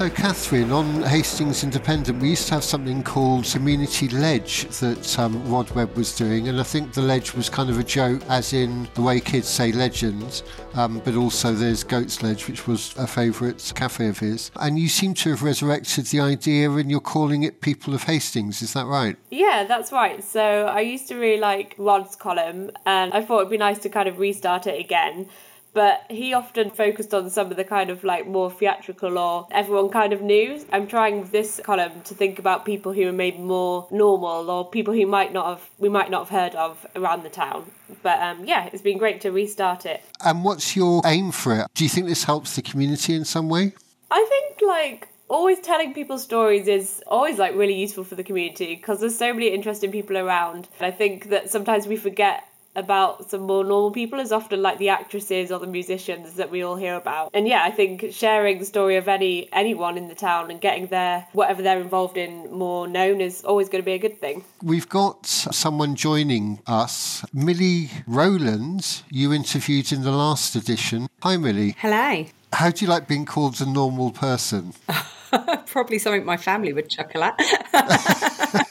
So, 0.00 0.08
Catherine, 0.08 0.72
on 0.72 1.02
Hastings 1.02 1.62
Independent, 1.62 2.22
we 2.22 2.30
used 2.30 2.48
to 2.48 2.54
have 2.54 2.64
something 2.64 3.02
called 3.02 3.44
Community 3.44 4.08
Ledge 4.08 4.64
that 4.78 5.18
um, 5.18 5.46
Rod 5.52 5.70
Webb 5.72 5.94
was 5.94 6.16
doing, 6.16 6.48
and 6.48 6.58
I 6.58 6.62
think 6.62 6.94
the 6.94 7.02
ledge 7.02 7.34
was 7.34 7.50
kind 7.50 7.68
of 7.68 7.78
a 7.78 7.84
joke, 7.84 8.22
as 8.30 8.54
in 8.54 8.88
the 8.94 9.02
way 9.02 9.20
kids 9.20 9.46
say 9.46 9.72
legends, 9.72 10.42
um, 10.72 11.02
but 11.04 11.16
also 11.16 11.52
there's 11.52 11.84
Goat's 11.84 12.22
Ledge, 12.22 12.48
which 12.48 12.66
was 12.66 12.96
a 12.96 13.06
favourite 13.06 13.70
cafe 13.76 14.08
of 14.08 14.18
his. 14.18 14.50
And 14.56 14.78
you 14.78 14.88
seem 14.88 15.12
to 15.12 15.28
have 15.28 15.42
resurrected 15.42 16.06
the 16.06 16.20
idea, 16.20 16.70
and 16.70 16.90
you're 16.90 17.00
calling 17.00 17.42
it 17.42 17.60
People 17.60 17.92
of 17.92 18.04
Hastings, 18.04 18.62
is 18.62 18.72
that 18.72 18.86
right? 18.86 19.18
Yeah, 19.28 19.66
that's 19.68 19.92
right. 19.92 20.24
So, 20.24 20.64
I 20.64 20.80
used 20.80 21.08
to 21.08 21.16
really 21.16 21.42
like 21.42 21.74
Rod's 21.76 22.16
column, 22.16 22.70
and 22.86 23.12
I 23.12 23.20
thought 23.20 23.40
it'd 23.40 23.50
be 23.50 23.58
nice 23.58 23.80
to 23.80 23.90
kind 23.90 24.08
of 24.08 24.18
restart 24.18 24.66
it 24.66 24.80
again 24.80 25.28
but 25.72 26.04
he 26.08 26.32
often 26.34 26.70
focused 26.70 27.14
on 27.14 27.30
some 27.30 27.50
of 27.50 27.56
the 27.56 27.64
kind 27.64 27.90
of 27.90 28.02
like 28.04 28.26
more 28.26 28.50
theatrical 28.50 29.18
or 29.18 29.46
everyone 29.50 29.88
kind 29.88 30.12
of 30.12 30.20
knew. 30.20 30.64
I'm 30.72 30.86
trying 30.86 31.20
with 31.20 31.30
this 31.30 31.60
column 31.62 32.02
to 32.04 32.14
think 32.14 32.38
about 32.38 32.64
people 32.64 32.92
who 32.92 33.08
are 33.08 33.12
maybe 33.12 33.38
more 33.38 33.86
normal 33.90 34.50
or 34.50 34.68
people 34.68 34.94
who 34.94 35.06
might 35.06 35.32
not 35.32 35.46
have 35.46 35.70
we 35.78 35.88
might 35.88 36.10
not 36.10 36.28
have 36.28 36.40
heard 36.40 36.54
of 36.54 36.86
around 36.96 37.22
the 37.22 37.30
town. 37.30 37.70
But 38.02 38.20
um, 38.20 38.44
yeah, 38.44 38.68
it's 38.72 38.82
been 38.82 38.98
great 38.98 39.20
to 39.22 39.30
restart 39.30 39.86
it. 39.86 40.02
And 40.24 40.44
what's 40.44 40.76
your 40.76 41.02
aim 41.04 41.32
for 41.32 41.54
it? 41.54 41.66
Do 41.74 41.84
you 41.84 41.90
think 41.90 42.06
this 42.06 42.24
helps 42.24 42.56
the 42.56 42.62
community 42.62 43.14
in 43.14 43.24
some 43.24 43.48
way? 43.48 43.72
I 44.10 44.26
think 44.28 44.60
like 44.66 45.08
always 45.28 45.60
telling 45.60 45.94
people 45.94 46.18
stories 46.18 46.66
is 46.66 47.02
always 47.06 47.38
like 47.38 47.54
really 47.54 47.74
useful 47.74 48.02
for 48.02 48.16
the 48.16 48.24
community 48.24 48.74
because 48.74 48.98
there's 48.98 49.16
so 49.16 49.32
many 49.32 49.48
interesting 49.48 49.92
people 49.92 50.18
around. 50.18 50.68
And 50.78 50.86
I 50.86 50.90
think 50.90 51.30
that 51.30 51.50
sometimes 51.50 51.86
we 51.86 51.96
forget 51.96 52.44
about 52.80 53.30
some 53.30 53.42
more 53.42 53.62
normal 53.62 53.92
people 53.92 54.18
as 54.20 54.32
often 54.32 54.60
like 54.60 54.78
the 54.78 54.88
actresses 54.88 55.52
or 55.52 55.58
the 55.58 55.66
musicians 55.66 56.34
that 56.34 56.50
we 56.50 56.62
all 56.62 56.76
hear 56.76 56.94
about. 56.94 57.30
And 57.32 57.46
yeah, 57.46 57.62
I 57.62 57.70
think 57.70 58.12
sharing 58.12 58.58
the 58.58 58.64
story 58.64 58.96
of 58.96 59.06
any 59.06 59.48
anyone 59.52 59.96
in 59.96 60.08
the 60.08 60.14
town 60.14 60.50
and 60.50 60.60
getting 60.60 60.88
their 60.88 61.26
whatever 61.32 61.62
they're 61.62 61.80
involved 61.80 62.16
in 62.16 62.50
more 62.50 62.88
known 62.88 63.20
is 63.20 63.44
always 63.44 63.68
going 63.68 63.82
to 63.82 63.86
be 63.86 63.92
a 63.92 63.98
good 63.98 64.20
thing. 64.20 64.44
We've 64.62 64.88
got 64.88 65.26
someone 65.26 65.94
joining 65.94 66.60
us, 66.66 67.24
Millie 67.32 67.90
Rowlands. 68.06 69.04
You 69.10 69.32
interviewed 69.32 69.92
in 69.92 70.02
the 70.02 70.12
last 70.12 70.56
edition. 70.56 71.08
Hi, 71.22 71.36
Millie. 71.36 71.76
Hello. 71.78 72.26
How 72.52 72.70
do 72.70 72.84
you 72.84 72.90
like 72.90 73.06
being 73.06 73.26
called 73.26 73.60
a 73.60 73.66
normal 73.66 74.10
person? 74.10 74.72
Probably 75.66 75.98
something 75.98 76.24
my 76.24 76.36
family 76.36 76.72
would 76.72 76.88
chuckle 76.88 77.22
at. 77.22 78.66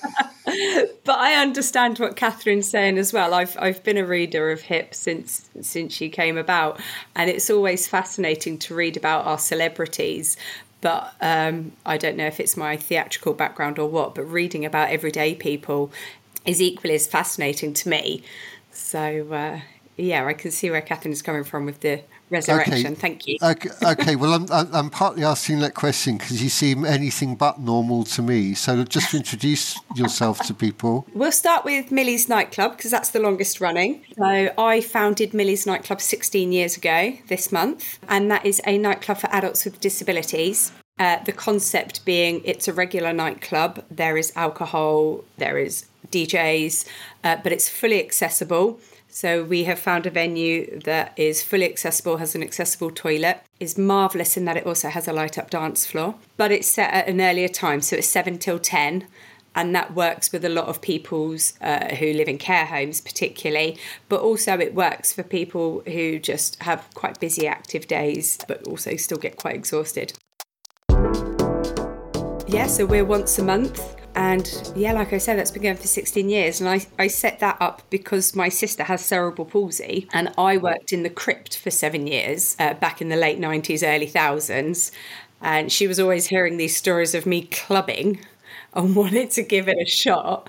but 1.04 1.18
I 1.18 1.42
understand 1.42 2.00
what 2.00 2.16
Catherine's 2.16 2.70
saying 2.70 2.98
as 2.98 3.14
well. 3.14 3.34
I've 3.34 3.58
I've 3.60 3.84
been 3.84 3.98
a 3.98 4.06
reader 4.06 4.52
of 4.52 4.62
Hip 4.62 4.94
since 4.94 5.50
since 5.62 5.94
she 5.94 6.10
came 6.10 6.38
about, 6.38 6.80
and 7.16 7.30
it's 7.30 7.50
always 7.50 7.88
fascinating 7.88 8.58
to 8.60 8.76
read 8.76 8.98
about 8.98 9.26
our 9.26 9.38
celebrities. 9.38 10.38
But 10.82 11.14
um, 11.20 11.74
I 11.86 11.98
don't 11.98 12.16
know 12.16 12.28
if 12.28 12.40
it's 12.40 12.56
my 12.56 12.78
theatrical 12.78 13.34
background 13.34 13.80
or 13.80 13.90
what. 13.90 14.16
But 14.16 14.24
reading 14.24 14.66
about 14.66 14.90
everyday 14.90 15.36
people 15.36 15.92
is 16.46 16.62
equally 16.62 16.96
as 16.96 17.08
fascinating 17.08 17.74
to 17.76 17.90
me. 17.90 18.24
So 18.72 19.32
uh, 19.34 19.62
yeah, 19.98 20.26
I 20.26 20.34
can 20.34 20.52
see 20.52 20.72
where 20.72 20.82
Catherine's 20.82 21.22
coming 21.22 21.44
from 21.44 21.66
with 21.66 21.82
the 21.82 22.02
resurrection. 22.30 22.94
Okay. 22.94 22.96
Thank 22.96 23.28
you. 23.28 23.38
Okay, 23.42 23.70
okay. 23.84 24.16
well, 24.16 24.34
I'm, 24.34 24.74
I'm, 24.74 24.90
partly 24.90 25.24
asking 25.24 25.60
that 25.60 25.76
question 25.76 26.18
because 26.18 26.42
you 26.42 26.50
seem 26.50 26.86
anything 26.86 27.36
but 27.36 27.60
normal 27.60 28.04
to 28.06 28.22
me. 28.22 28.54
So 28.54 28.84
just 28.84 29.14
introduce 29.14 29.80
yourself 29.96 30.40
to 30.48 30.54
people. 30.54 31.08
We'll 31.14 31.32
start 31.32 31.66
with 31.66 31.92
Millie's 31.92 32.28
Nightclub 32.28 32.78
because 32.78 32.92
that's 32.92 33.10
the 33.10 33.20
longest 33.20 33.62
running. 33.62 34.04
So 34.18 34.54
I 34.58 34.82
founded 34.82 35.34
Millie's 35.34 35.66
Nightclub 35.66 36.02
16 36.02 36.52
years 36.52 36.78
ago 36.78 37.14
this 37.28 37.52
month, 37.52 38.00
and 38.08 38.30
that 38.32 38.46
is 38.46 38.62
a 38.66 38.78
nightclub 38.78 39.18
for 39.18 39.28
adults 39.32 39.66
with 39.66 39.80
disabilities. 39.80 40.72
Uh, 40.98 41.24
the 41.24 41.32
concept 41.32 42.04
being 42.04 42.42
it's 42.44 42.68
a 42.68 42.74
regular 42.74 43.14
nightclub. 43.14 43.84
There 43.90 44.18
is 44.18 44.34
alcohol, 44.36 45.24
there 45.38 45.58
is 45.58 45.86
DJs, 46.12 46.86
uh, 47.24 47.38
but 47.42 47.52
it's 47.52 47.70
fully 47.70 48.04
accessible. 48.04 48.80
So 49.12 49.44
we 49.44 49.64
have 49.64 49.80
found 49.80 50.06
a 50.06 50.12
venue 50.12 50.80
that 50.82 51.14
is 51.18 51.42
fully 51.42 51.66
accessible, 51.66 52.18
has 52.18 52.36
an 52.36 52.44
accessible 52.44 52.92
toilet, 52.92 53.42
is 53.60 53.78
marvellous 53.78 54.38
in 54.38 54.46
that 54.46 54.56
it 54.56 54.68
also 54.68 54.90
has 54.90 55.08
a 55.08 55.14
light 55.14 55.38
up 55.38 55.50
dance 55.50 55.86
floor, 55.86 56.16
but 56.38 56.52
it's 56.52 56.68
set 56.68 56.94
at 56.94 57.08
an 57.08 57.20
earlier 57.20 57.48
time, 57.48 57.82
so 57.82 57.96
it's 57.96 58.08
7 58.08 58.38
till 58.38 58.60
10 58.60 59.08
and 59.56 59.76
that 59.76 59.96
works 59.96 60.32
with 60.32 60.46
a 60.46 60.50
lot 60.50 60.68
of 60.68 60.80
people's 60.80 61.54
uh, 61.60 61.96
who 61.96 62.14
live 62.14 62.28
in 62.28 62.38
care 62.38 62.68
homes 62.68 63.02
particularly 63.02 63.76
but 64.08 64.22
also 64.22 64.60
it 64.60 64.76
works 64.76 65.12
for 65.12 65.24
people 65.24 65.82
who 65.88 66.20
just 66.20 66.62
have 66.62 66.88
quite 66.94 67.20
busy 67.20 67.48
active 67.48 67.88
days 67.88 68.38
but 68.48 68.66
also 68.68 68.96
still 68.96 69.18
get 69.18 69.38
quite 69.38 69.56
exhausted. 69.56 70.14
Yeah 72.48 72.68
so 72.68 72.86
we're 72.86 73.04
once 73.04 73.40
a 73.40 73.44
month 73.44 73.99
and 74.16 74.72
yeah 74.76 74.92
like 74.92 75.14
i 75.14 75.18
said 75.18 75.38
that's 75.38 75.52
been 75.52 75.64
going 75.64 75.76
for 75.76 75.88
16 75.88 76.30
years 76.30 76.60
and 76.60 76.70
I, 76.70 76.86
I 76.98 77.08
set 77.08 77.40
that 77.40 77.58
up 77.60 77.84
because 77.90 78.36
my 78.36 78.50
sister 78.50 78.84
has 78.84 79.06
cerebral 79.06 79.46
palsy 79.46 80.08
and 80.14 80.34
i 80.38 80.58
worked 80.58 80.92
in 80.92 81.04
the 81.04 81.10
crypt 81.10 81.58
for 81.58 81.70
seven 81.70 82.08
years 82.08 82.56
uh, 82.60 82.74
back 82.74 83.02
in 83.02 83.10
the 83.10 83.16
late 83.16 83.40
90s 83.40 83.88
early 83.88 84.08
thousands 84.08 84.92
and 85.42 85.72
she 85.72 85.88
was 85.88 86.00
always 86.00 86.28
hearing 86.28 86.58
these 86.58 86.76
stories 86.76 87.16
of 87.16 87.26
me 87.26 87.44
clubbing 87.44 88.20
and 88.74 88.96
wanted 88.96 89.32
to 89.32 89.44
give 89.44 89.68
it 89.68 89.78
a 89.80 89.86
shot. 89.86 90.48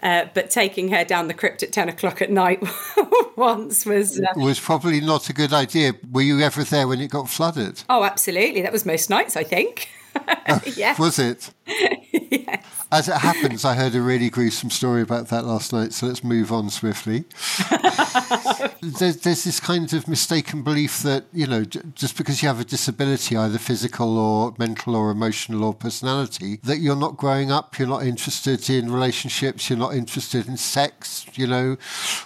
Uh, 0.00 0.26
but 0.32 0.48
taking 0.48 0.90
her 0.90 1.04
down 1.04 1.26
the 1.26 1.34
crypt 1.34 1.60
at 1.64 1.72
10 1.72 1.88
o'clock 1.88 2.22
at 2.22 2.30
night 2.30 2.62
once 3.36 3.84
was. 3.84 4.20
Uh, 4.20 4.26
was 4.36 4.60
probably 4.60 5.00
not 5.00 5.28
a 5.28 5.32
good 5.32 5.52
idea. 5.52 5.92
Were 6.12 6.22
you 6.22 6.38
ever 6.38 6.62
there 6.62 6.86
when 6.86 7.00
it 7.00 7.10
got 7.10 7.28
flooded? 7.28 7.82
oh, 7.88 8.04
absolutely. 8.04 8.62
That 8.62 8.70
was 8.70 8.86
most 8.86 9.10
nights, 9.10 9.34
I 9.36 9.42
think. 9.42 9.88
yes. 10.76 10.98
Was 10.98 11.18
it? 11.18 11.50
yes. 11.66 12.64
As 12.90 13.06
it 13.06 13.16
happens, 13.16 13.66
I 13.66 13.74
heard 13.74 13.94
a 13.94 14.00
really 14.00 14.30
gruesome 14.30 14.70
story 14.70 15.02
about 15.02 15.28
that 15.28 15.44
last 15.44 15.74
night, 15.74 15.92
so 15.92 16.06
let's 16.06 16.24
move 16.24 16.50
on 16.50 16.70
swiftly. 16.70 17.24
there's, 18.80 19.18
there's 19.18 19.44
this 19.44 19.60
kind 19.60 19.92
of 19.92 20.08
mistaken 20.08 20.62
belief 20.62 21.02
that, 21.02 21.24
you 21.34 21.46
know, 21.46 21.64
j- 21.64 21.82
just 21.94 22.16
because 22.16 22.42
you 22.42 22.48
have 22.48 22.60
a 22.60 22.64
disability, 22.64 23.36
either 23.36 23.58
physical 23.58 24.16
or 24.16 24.54
mental 24.58 24.96
or 24.96 25.10
emotional 25.10 25.64
or 25.64 25.74
personality, 25.74 26.60
that 26.64 26.78
you're 26.78 26.96
not 26.96 27.18
growing 27.18 27.52
up, 27.52 27.78
you're 27.78 27.88
not 27.88 28.04
interested 28.04 28.70
in 28.70 28.90
relationships, 28.90 29.68
you're 29.68 29.78
not 29.78 29.94
interested 29.94 30.48
in 30.48 30.56
sex, 30.56 31.26
you 31.34 31.46
know, 31.46 31.76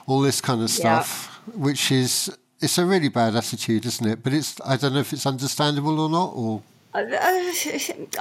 all 0.06 0.20
this 0.20 0.40
kind 0.40 0.62
of 0.62 0.70
stuff, 0.70 1.40
which 1.54 1.90
is. 1.90 2.36
It's 2.60 2.78
a 2.78 2.86
really 2.86 3.08
bad 3.08 3.34
attitude, 3.34 3.84
isn't 3.84 4.06
it? 4.06 4.22
But 4.22 4.32
it's 4.32 4.60
I 4.64 4.76
don't 4.76 4.94
know 4.94 5.00
if 5.00 5.12
it's 5.12 5.26
understandable 5.26 5.98
or 5.98 6.08
not, 6.08 6.30
or 6.36 6.62
Uh, 6.94 6.98
uh, 6.98 7.52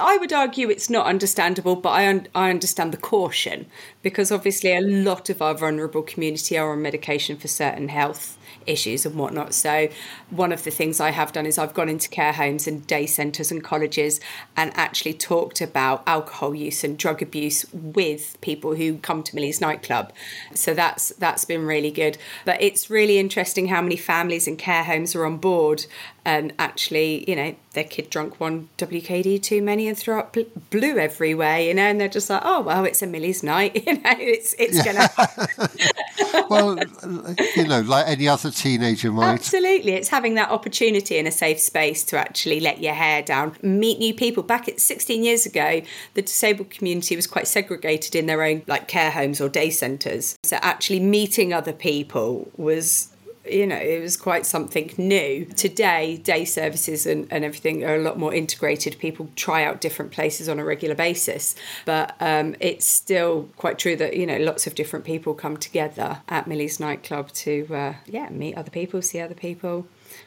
I 0.00 0.16
would 0.18 0.32
argue 0.32 0.70
it's 0.70 0.88
not 0.88 1.06
understandable, 1.06 1.76
but 1.76 1.90
I, 1.90 2.08
un- 2.08 2.28
I 2.34 2.50
understand 2.50 2.92
the 2.92 2.96
caution 2.98 3.66
because 4.02 4.32
obviously 4.32 4.74
a 4.74 4.80
lot 4.80 5.28
of 5.28 5.42
our 5.42 5.54
vulnerable 5.54 6.02
community 6.02 6.56
are 6.56 6.72
on 6.72 6.82
medication 6.82 7.36
for 7.36 7.48
certain 7.48 7.88
health 7.88 8.38
issues 8.66 9.04
and 9.04 9.16
whatnot. 9.16 9.54
So, 9.54 9.88
one 10.30 10.52
of 10.52 10.64
the 10.64 10.70
things 10.70 11.00
I 11.00 11.10
have 11.10 11.32
done 11.32 11.46
is 11.46 11.58
I've 11.58 11.74
gone 11.74 11.88
into 11.88 12.08
care 12.08 12.32
homes 12.32 12.66
and 12.66 12.86
day 12.86 13.06
centres 13.06 13.50
and 13.50 13.62
colleges 13.62 14.20
and 14.56 14.72
actually 14.74 15.14
talked 15.14 15.60
about 15.60 16.02
alcohol 16.06 16.54
use 16.54 16.84
and 16.84 16.96
drug 16.96 17.22
abuse 17.22 17.66
with 17.72 18.40
people 18.40 18.74
who 18.76 18.98
come 18.98 19.22
to 19.24 19.34
Millie's 19.34 19.60
nightclub. 19.60 20.12
So 20.54 20.74
that's 20.74 21.10
that's 21.10 21.44
been 21.44 21.66
really 21.66 21.90
good. 21.90 22.18
But 22.44 22.60
it's 22.62 22.90
really 22.90 23.18
interesting 23.18 23.68
how 23.68 23.82
many 23.82 23.96
families 23.96 24.46
and 24.46 24.58
care 24.58 24.84
homes 24.84 25.14
are 25.14 25.24
on 25.26 25.38
board 25.38 25.86
and 26.24 26.52
actually, 26.58 27.28
you 27.28 27.36
know, 27.36 27.54
their 27.72 27.84
kid 27.84 28.10
drunk 28.10 28.38
one 28.38 28.68
WKD 28.78 29.42
too 29.42 29.62
many 29.62 29.88
and 29.88 29.96
threw 29.96 30.18
up 30.18 30.32
bl- 30.32 30.40
blue 30.70 30.98
everywhere, 30.98 31.60
you 31.60 31.74
know, 31.74 31.82
and 31.82 32.00
they're 32.00 32.08
just 32.08 32.30
like, 32.30 32.42
oh 32.44 32.60
well, 32.60 32.84
it's 32.84 33.02
a 33.02 33.06
Millie's 33.06 33.42
night, 33.42 33.74
you 33.86 33.94
know, 33.94 34.14
it's 34.18 34.54
it's 34.58 34.82
gonna 34.84 35.08
well, 36.50 36.78
you 37.56 37.66
know, 37.66 37.80
like 37.80 38.06
any 38.06 38.28
other 38.28 38.50
teenager 38.50 39.10
might. 39.10 39.32
Absolutely. 39.32 39.92
It's 39.92 40.08
having 40.08 40.34
that 40.34 40.50
opportunity 40.50 41.16
in 41.16 41.26
a 41.26 41.32
safe 41.32 41.60
space 41.60 42.04
to 42.04 42.18
actually 42.18 42.60
let 42.60 42.80
your 42.80 42.94
hair 42.94 43.22
down, 43.22 43.56
meet 43.62 43.98
new 43.98 44.14
people. 44.14 44.42
Back 44.42 44.68
at 44.68 44.80
16 44.80 45.22
years 45.22 45.46
ago, 45.46 45.82
the 46.14 46.22
disabled 46.22 46.70
community 46.70 47.16
was 47.16 47.26
quite 47.26 47.48
segregated 47.48 48.14
in 48.14 48.26
their 48.26 48.42
own 48.42 48.62
like 48.66 48.88
care 48.88 49.10
homes 49.10 49.40
or 49.40 49.48
day 49.48 49.70
centres. 49.70 50.36
So 50.42 50.56
actually 50.62 51.00
meeting 51.00 51.52
other 51.52 51.72
people 51.72 52.50
was 52.56 53.11
you 53.44 53.66
know, 53.66 53.76
it 53.76 54.00
was 54.00 54.16
quite 54.16 54.46
something 54.46 54.92
new. 54.96 55.44
Today, 55.44 56.16
day 56.16 56.44
services 56.44 57.06
and, 57.06 57.26
and 57.30 57.44
everything 57.44 57.84
are 57.84 57.96
a 57.96 58.02
lot 58.02 58.18
more 58.18 58.32
integrated. 58.32 58.98
People 58.98 59.28
try 59.36 59.64
out 59.64 59.80
different 59.80 60.12
places 60.12 60.48
on 60.48 60.58
a 60.58 60.64
regular 60.64 60.94
basis. 60.94 61.54
But 61.84 62.14
um, 62.20 62.54
it's 62.60 62.86
still 62.86 63.48
quite 63.56 63.78
true 63.78 63.96
that, 63.96 64.16
you 64.16 64.26
know, 64.26 64.38
lots 64.38 64.66
of 64.66 64.74
different 64.74 65.04
people 65.04 65.34
come 65.34 65.56
together 65.56 66.20
at 66.28 66.46
Millie's 66.46 66.78
nightclub 66.78 67.32
to, 67.32 67.66
uh, 67.72 67.94
yeah, 68.06 68.28
meet 68.30 68.56
other 68.56 68.70
people, 68.70 69.02
see 69.02 69.20
other 69.20 69.34
people, 69.34 69.86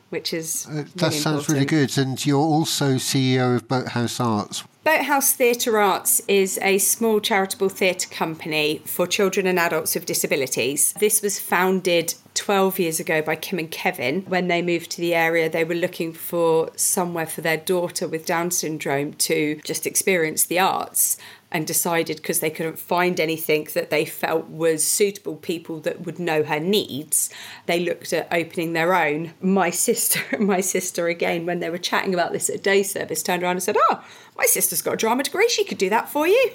which 0.10 0.34
is. 0.34 0.68
Uh, 0.70 0.84
that 0.96 1.02
really 1.02 1.16
sounds 1.16 1.50
really 1.50 1.66
good. 1.66 1.98
And 1.98 2.24
you're 2.26 2.40
also 2.40 2.96
CEO 2.96 3.56
of 3.56 3.68
Boathouse 3.68 4.20
Arts. 4.20 4.64
Boathouse 4.86 5.34
Theatre 5.34 5.80
Arts 5.80 6.22
is 6.28 6.60
a 6.62 6.78
small 6.78 7.20
charitable 7.20 7.70
theatre 7.70 8.08
company 8.08 8.84
for 8.86 9.08
children 9.08 9.48
and 9.48 9.58
adults 9.58 9.96
with 9.96 10.06
disabilities. 10.06 10.94
This 11.00 11.24
was 11.24 11.40
founded 11.40 12.14
12 12.36 12.78
years 12.78 13.00
ago 13.00 13.24
by 13.24 13.36
Kim 13.36 13.58
and 13.58 13.72
Kevin. 13.72 14.22
When 14.28 14.48
they 14.48 14.62
moved 14.62 14.92
to 14.92 15.02
the 15.02 15.16
area, 15.16 15.50
they 15.50 15.64
were 15.64 15.74
looking 15.74 16.14
for 16.14 16.70
somewhere 16.76 17.26
for 17.26 17.42
their 17.42 17.58
daughter 17.58 18.08
with 18.08 18.28
Down 18.28 18.52
syndrome 18.52 19.14
to 19.14 19.60
just 19.64 19.88
experience 19.88 20.44
the 20.44 20.60
arts 20.60 21.18
and 21.56 21.66
decided 21.66 22.18
because 22.18 22.42
they 22.42 22.50
couldn't 22.50 22.78
find 22.78 23.18
anything 23.18 23.66
that 23.74 23.90
they 23.90 24.04
felt 24.04 24.50
was 24.50 24.84
suitable 24.84 25.38
people 25.38 25.80
that 25.80 26.02
would 26.02 26.20
know 26.20 26.44
her 26.44 26.60
needs 26.60 27.30
they 27.66 27.80
looked 27.80 28.12
at 28.12 28.28
opening 28.30 28.74
their 28.74 28.94
own 28.94 29.34
my 29.40 29.70
sister 29.70 30.20
my 30.40 30.60
sister 30.60 31.08
again 31.08 31.46
when 31.46 31.60
they 31.62 31.70
were 31.70 31.78
chatting 31.78 32.14
about 32.14 32.34
this 32.34 32.50
at 32.50 32.62
day 32.62 32.84
service 32.84 33.24
turned 33.24 33.42
around 33.42 33.52
and 33.56 33.64
said 33.64 33.78
oh 33.90 34.04
my 34.38 34.46
sister's 34.46 34.82
got 34.82 34.96
a 34.96 34.98
drama 34.98 35.24
degree 35.24 35.48
she 35.48 35.64
could 35.64 35.78
do 35.78 35.90
that 35.90 36.10
for 36.10 36.28
you 36.28 36.52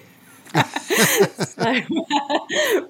so 0.54 1.80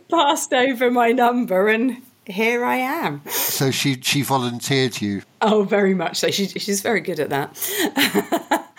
passed 0.11 0.53
over 0.53 0.91
my 0.91 1.13
number 1.13 1.69
and 1.69 2.03
here 2.27 2.65
I 2.65 2.77
am. 2.77 3.23
So 3.29 3.71
she 3.71 4.01
she 4.01 4.23
volunteered 4.23 5.01
you. 5.01 5.23
Oh, 5.43 5.63
very 5.63 5.95
much 5.95 6.19
so. 6.19 6.31
She, 6.31 6.49
she's 6.49 6.83
very 6.83 7.01
good 7.01 7.19
at 7.19 7.31
that. 7.31 8.61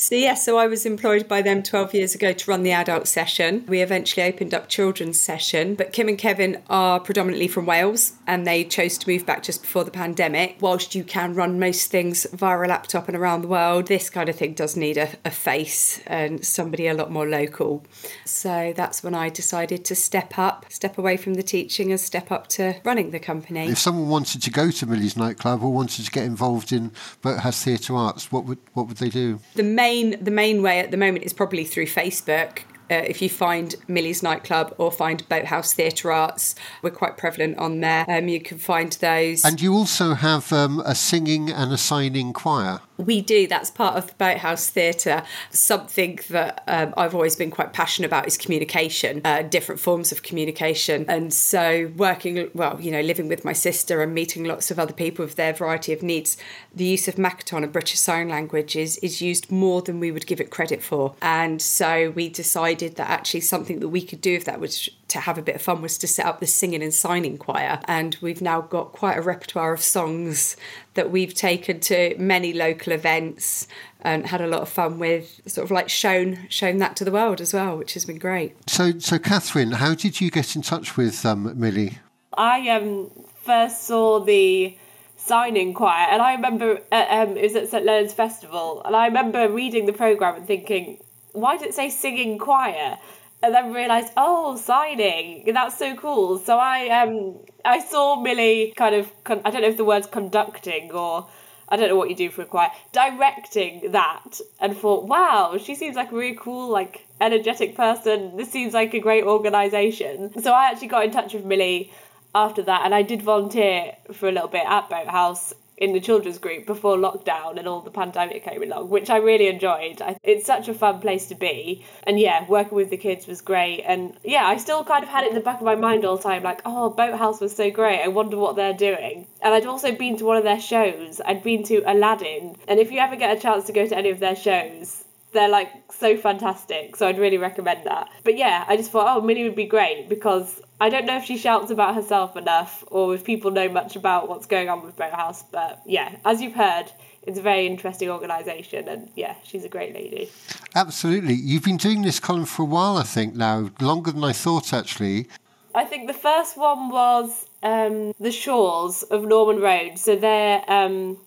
So, 0.00 0.14
yes, 0.14 0.46
so 0.46 0.56
I 0.56 0.66
was 0.66 0.86
employed 0.86 1.28
by 1.28 1.42
them 1.42 1.62
12 1.62 1.92
years 1.92 2.14
ago 2.14 2.32
to 2.32 2.50
run 2.50 2.62
the 2.62 2.72
adult 2.72 3.06
session. 3.06 3.66
We 3.68 3.82
eventually 3.82 4.26
opened 4.26 4.54
up 4.54 4.70
children's 4.70 5.20
session, 5.20 5.74
but 5.74 5.92
Kim 5.92 6.08
and 6.08 6.16
Kevin 6.16 6.62
are 6.70 6.98
predominantly 6.98 7.48
from 7.48 7.66
Wales 7.66 8.14
and 8.26 8.46
they 8.46 8.64
chose 8.64 8.96
to 8.96 9.08
move 9.10 9.26
back 9.26 9.42
just 9.42 9.60
before 9.60 9.84
the 9.84 9.90
pandemic. 9.90 10.56
Whilst 10.60 10.94
you 10.94 11.04
can 11.04 11.34
run 11.34 11.60
most 11.60 11.90
things 11.90 12.26
via 12.32 12.58
a 12.58 12.66
laptop 12.66 13.08
and 13.08 13.16
around 13.16 13.42
the 13.42 13.48
world, 13.48 13.88
this 13.88 14.08
kind 14.08 14.30
of 14.30 14.36
thing 14.36 14.54
does 14.54 14.74
need 14.74 14.96
a, 14.96 15.10
a 15.26 15.30
face 15.30 16.00
and 16.06 16.46
somebody 16.46 16.86
a 16.86 16.94
lot 16.94 17.10
more 17.10 17.28
local. 17.28 17.84
So, 18.24 18.72
that's 18.74 19.02
when 19.02 19.14
I 19.14 19.28
decided 19.28 19.84
to 19.84 19.94
step 19.94 20.38
up, 20.38 20.64
step 20.70 20.96
away 20.96 21.18
from 21.18 21.34
the 21.34 21.42
teaching 21.42 21.90
and 21.90 22.00
step 22.00 22.32
up 22.32 22.46
to 22.48 22.80
running 22.84 23.10
the 23.10 23.20
company. 23.20 23.68
If 23.68 23.78
someone 23.78 24.08
wanted 24.08 24.42
to 24.44 24.50
go 24.50 24.70
to 24.70 24.86
Millie's 24.86 25.18
nightclub 25.18 25.62
or 25.62 25.70
wanted 25.70 26.06
to 26.06 26.09
get 26.10 26.24
involved 26.24 26.72
in 26.72 26.92
Boathouse 27.22 27.64
Theatre 27.64 27.94
Arts, 27.94 28.30
what 28.32 28.44
would 28.44 28.58
what 28.74 28.88
would 28.88 28.98
they 28.98 29.08
do? 29.08 29.40
The 29.54 29.62
main 29.62 30.22
the 30.22 30.30
main 30.30 30.62
way 30.62 30.80
at 30.80 30.90
the 30.90 30.96
moment 30.96 31.24
is 31.24 31.32
probably 31.32 31.64
through 31.64 31.86
Facebook. 31.86 32.60
Uh, 32.90 33.04
if 33.06 33.22
you 33.22 33.28
find 33.28 33.76
Millie's 33.86 34.20
nightclub 34.20 34.74
or 34.76 34.90
find 34.90 35.26
Boathouse 35.28 35.72
Theatre 35.72 36.10
Arts, 36.10 36.56
we're 36.82 36.90
quite 36.90 37.16
prevalent 37.16 37.56
on 37.56 37.78
there. 37.78 38.04
Um, 38.08 38.26
you 38.26 38.40
can 38.40 38.58
find 38.58 38.90
those. 38.94 39.44
And 39.44 39.60
you 39.60 39.72
also 39.74 40.14
have 40.14 40.52
um, 40.52 40.82
a 40.84 40.96
singing 40.96 41.50
and 41.52 41.72
a 41.72 41.78
signing 41.78 42.32
choir. 42.32 42.80
We 43.00 43.20
do. 43.22 43.46
That's 43.46 43.70
part 43.70 43.96
of 43.96 44.08
the 44.08 44.14
Boathouse 44.14 44.68
Theatre. 44.68 45.22
Something 45.50 46.20
that 46.28 46.62
um, 46.66 46.92
I've 46.96 47.14
always 47.14 47.34
been 47.34 47.50
quite 47.50 47.72
passionate 47.72 48.06
about 48.06 48.26
is 48.26 48.36
communication, 48.36 49.22
uh, 49.24 49.42
different 49.42 49.80
forms 49.80 50.12
of 50.12 50.22
communication. 50.22 51.06
And 51.08 51.32
so, 51.32 51.90
working, 51.96 52.50
well, 52.54 52.80
you 52.80 52.90
know, 52.90 53.00
living 53.00 53.28
with 53.28 53.44
my 53.44 53.52
sister 53.52 54.02
and 54.02 54.14
meeting 54.14 54.44
lots 54.44 54.70
of 54.70 54.78
other 54.78 54.92
people 54.92 55.24
with 55.24 55.36
their 55.36 55.52
variety 55.52 55.92
of 55.92 56.02
needs, 56.02 56.36
the 56.74 56.84
use 56.84 57.08
of 57.08 57.14
Makaton 57.14 57.62
and 57.62 57.72
British 57.72 57.98
Sign 57.98 58.28
Language 58.28 58.76
is, 58.76 58.98
is 58.98 59.22
used 59.22 59.50
more 59.50 59.80
than 59.82 59.98
we 59.98 60.12
would 60.12 60.26
give 60.26 60.40
it 60.40 60.50
credit 60.50 60.82
for. 60.82 61.14
And 61.22 61.62
so, 61.62 62.10
we 62.10 62.28
decided 62.28 62.96
that 62.96 63.08
actually 63.08 63.40
something 63.40 63.80
that 63.80 63.88
we 63.88 64.02
could 64.02 64.20
do 64.20 64.34
if 64.34 64.44
that 64.44 64.60
was 64.60 64.90
to 65.10 65.20
have 65.20 65.36
a 65.36 65.42
bit 65.42 65.56
of 65.56 65.62
fun 65.62 65.82
was 65.82 65.98
to 65.98 66.06
set 66.06 66.24
up 66.24 66.40
the 66.40 66.46
singing 66.46 66.82
and 66.82 66.94
signing 66.94 67.36
choir. 67.36 67.80
And 67.84 68.16
we've 68.20 68.40
now 68.40 68.60
got 68.60 68.92
quite 68.92 69.18
a 69.18 69.22
repertoire 69.22 69.72
of 69.72 69.80
songs 69.80 70.56
that 70.94 71.10
we've 71.10 71.34
taken 71.34 71.80
to 71.80 72.16
many 72.18 72.52
local 72.52 72.92
events 72.92 73.68
and 74.00 74.26
had 74.26 74.40
a 74.40 74.46
lot 74.46 74.62
of 74.62 74.68
fun 74.68 74.98
with, 74.98 75.40
sort 75.46 75.64
of 75.64 75.70
like 75.70 75.88
shown 75.88 76.46
shown 76.48 76.78
that 76.78 76.96
to 76.96 77.04
the 77.04 77.12
world 77.12 77.40
as 77.40 77.52
well, 77.52 77.76
which 77.76 77.94
has 77.94 78.04
been 78.04 78.18
great. 78.18 78.56
So, 78.68 78.98
so 78.98 79.18
Catherine, 79.18 79.72
how 79.72 79.94
did 79.94 80.20
you 80.20 80.30
get 80.30 80.56
in 80.56 80.62
touch 80.62 80.96
with 80.96 81.26
um, 81.26 81.58
Millie? 81.58 81.98
I 82.32 82.68
um, 82.70 83.10
first 83.44 83.84
saw 83.84 84.20
the 84.20 84.76
signing 85.16 85.74
choir, 85.74 86.06
and 86.10 86.22
I 86.22 86.34
remember 86.34 86.80
uh, 86.90 87.06
um, 87.10 87.36
it 87.36 87.42
was 87.42 87.56
at 87.56 87.68
St 87.68 87.84
Leonard's 87.84 88.14
Festival, 88.14 88.82
and 88.84 88.96
I 88.96 89.06
remember 89.06 89.48
reading 89.48 89.86
the 89.86 89.92
program 89.92 90.36
and 90.36 90.46
thinking, 90.46 90.98
why 91.32 91.56
did 91.56 91.68
it 91.68 91.74
say 91.74 91.90
singing 91.90 92.38
choir? 92.38 92.96
And 93.42 93.54
then 93.54 93.72
realised, 93.72 94.12
oh, 94.16 94.56
signing, 94.56 95.50
that's 95.52 95.78
so 95.78 95.94
cool. 95.96 96.38
So 96.38 96.58
I 96.58 96.88
um 96.88 97.38
I 97.64 97.80
saw 97.80 98.20
Millie 98.20 98.72
kind 98.76 98.94
of 98.94 99.10
con- 99.24 99.42
I 99.44 99.50
don't 99.50 99.62
know 99.62 99.68
if 99.68 99.76
the 99.76 99.84
word's 99.84 100.06
conducting 100.06 100.92
or 100.92 101.26
I 101.68 101.76
don't 101.76 101.88
know 101.88 101.96
what 101.96 102.10
you 102.10 102.16
do 102.16 102.30
for 102.30 102.42
a 102.42 102.46
choir, 102.46 102.70
directing 102.92 103.92
that, 103.92 104.40
and 104.60 104.76
thought, 104.76 105.06
wow, 105.06 105.56
she 105.56 105.76
seems 105.76 105.94
like 105.94 106.10
a 106.10 106.16
really 106.16 106.36
cool, 106.36 106.68
like 106.68 107.06
energetic 107.20 107.76
person. 107.76 108.36
This 108.36 108.50
seems 108.50 108.74
like 108.74 108.92
a 108.92 108.98
great 108.98 109.22
organisation. 109.22 110.42
So 110.42 110.52
I 110.52 110.70
actually 110.70 110.88
got 110.88 111.04
in 111.04 111.12
touch 111.12 111.32
with 111.32 111.44
Millie 111.44 111.92
after 112.34 112.62
that, 112.62 112.84
and 112.84 112.92
I 112.92 113.02
did 113.02 113.22
volunteer 113.22 113.94
for 114.12 114.28
a 114.28 114.32
little 114.32 114.48
bit 114.48 114.64
at 114.66 114.90
Boathouse 114.90 115.54
in 115.80 115.94
the 115.94 116.00
children's 116.00 116.38
group 116.38 116.66
before 116.66 116.96
lockdown 116.96 117.58
and 117.58 117.66
all 117.66 117.80
the 117.80 117.90
pandemic 117.90 118.44
came 118.44 118.62
along, 118.62 118.90
which 118.90 119.08
I 119.08 119.16
really 119.16 119.48
enjoyed. 119.48 120.02
I, 120.02 120.18
it's 120.22 120.46
such 120.46 120.68
a 120.68 120.74
fun 120.74 121.00
place 121.00 121.26
to 121.28 121.34
be. 121.34 121.84
And 122.04 122.20
yeah, 122.20 122.46
working 122.46 122.76
with 122.76 122.90
the 122.90 122.98
kids 122.98 123.26
was 123.26 123.40
great. 123.40 123.82
And 123.82 124.16
yeah, 124.22 124.46
I 124.46 124.58
still 124.58 124.84
kind 124.84 125.02
of 125.02 125.08
had 125.08 125.24
it 125.24 125.30
in 125.30 125.34
the 125.34 125.40
back 125.40 125.58
of 125.58 125.64
my 125.64 125.74
mind 125.74 126.04
all 126.04 126.18
the 126.18 126.22
time 126.22 126.42
like, 126.42 126.60
oh, 126.66 126.90
Boathouse 126.90 127.40
was 127.40 127.56
so 127.56 127.70
great. 127.70 128.02
I 128.02 128.08
wonder 128.08 128.36
what 128.36 128.56
they're 128.56 128.74
doing. 128.74 129.26
And 129.42 129.54
I'd 129.54 129.66
also 129.66 129.92
been 129.92 130.18
to 130.18 130.24
one 130.26 130.36
of 130.36 130.44
their 130.44 130.60
shows. 130.60 131.20
I'd 131.24 131.42
been 131.42 131.62
to 131.64 131.82
Aladdin. 131.90 132.56
And 132.68 132.78
if 132.78 132.92
you 132.92 132.98
ever 132.98 133.16
get 133.16 133.36
a 133.36 133.40
chance 133.40 133.64
to 133.64 133.72
go 133.72 133.86
to 133.86 133.96
any 133.96 134.10
of 134.10 134.20
their 134.20 134.36
shows, 134.36 134.99
they're 135.32 135.48
like 135.48 135.70
so 135.92 136.16
fantastic. 136.16 136.96
So 136.96 137.06
I'd 137.06 137.18
really 137.18 137.38
recommend 137.38 137.84
that. 137.84 138.10
But 138.24 138.36
yeah, 138.36 138.64
I 138.66 138.76
just 138.76 138.90
thought, 138.90 139.16
oh, 139.16 139.20
Millie 139.20 139.44
would 139.44 139.54
be 139.54 139.66
great 139.66 140.08
because 140.08 140.60
I 140.80 140.88
don't 140.88 141.06
know 141.06 141.16
if 141.16 141.24
she 141.24 141.36
shouts 141.36 141.70
about 141.70 141.94
herself 141.94 142.36
enough 142.36 142.84
or 142.88 143.14
if 143.14 143.24
people 143.24 143.50
know 143.50 143.68
much 143.68 143.96
about 143.96 144.28
what's 144.28 144.46
going 144.46 144.68
on 144.68 144.84
with 144.84 144.96
Boathouse, 144.96 145.42
but 145.44 145.80
yeah, 145.86 146.16
as 146.24 146.40
you've 146.40 146.54
heard, 146.54 146.90
it's 147.22 147.38
a 147.38 147.42
very 147.42 147.66
interesting 147.66 148.10
organisation 148.10 148.88
and 148.88 149.10
yeah, 149.14 149.34
she's 149.44 149.64
a 149.64 149.68
great 149.68 149.94
lady. 149.94 150.30
Absolutely. 150.74 151.34
You've 151.34 151.64
been 151.64 151.76
doing 151.76 152.02
this 152.02 152.18
column 152.18 152.46
for 152.46 152.62
a 152.62 152.66
while, 152.66 152.96
I 152.96 153.02
think, 153.02 153.34
now, 153.34 153.70
longer 153.80 154.10
than 154.10 154.24
I 154.24 154.32
thought 154.32 154.72
actually. 154.72 155.28
I 155.74 155.84
think 155.84 156.08
the 156.08 156.14
first 156.14 156.56
one 156.56 156.88
was 156.88 157.46
um, 157.62 158.12
The 158.18 158.32
Shores 158.32 159.04
of 159.04 159.24
Norman 159.24 159.60
Road. 159.60 159.98
So 159.98 160.16
they're 160.16 160.64
um, 160.66 161.18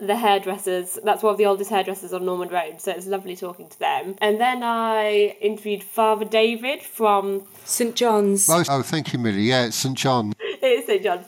the 0.00 0.16
hairdressers. 0.16 0.98
That's 1.02 1.22
one 1.22 1.32
of 1.32 1.38
the 1.38 1.46
oldest 1.46 1.70
hairdressers 1.70 2.12
on 2.12 2.24
Norman 2.24 2.48
Road, 2.48 2.80
so 2.80 2.92
it's 2.92 3.06
lovely 3.06 3.36
talking 3.36 3.68
to 3.68 3.78
them. 3.78 4.16
And 4.20 4.40
then 4.40 4.62
I 4.62 5.36
interviewed 5.40 5.82
Father 5.82 6.24
David 6.24 6.82
from 6.82 7.42
St 7.64 7.94
John's. 7.94 8.48
Oh, 8.48 8.62
oh 8.68 8.82
thank 8.82 9.12
you, 9.12 9.18
Millie. 9.18 9.42
Yeah, 9.42 9.66
it's 9.66 9.76
St 9.76 9.96
John. 9.96 10.32
it 10.38 10.64
is 10.64 10.86
St 10.86 11.02
John's. 11.02 11.26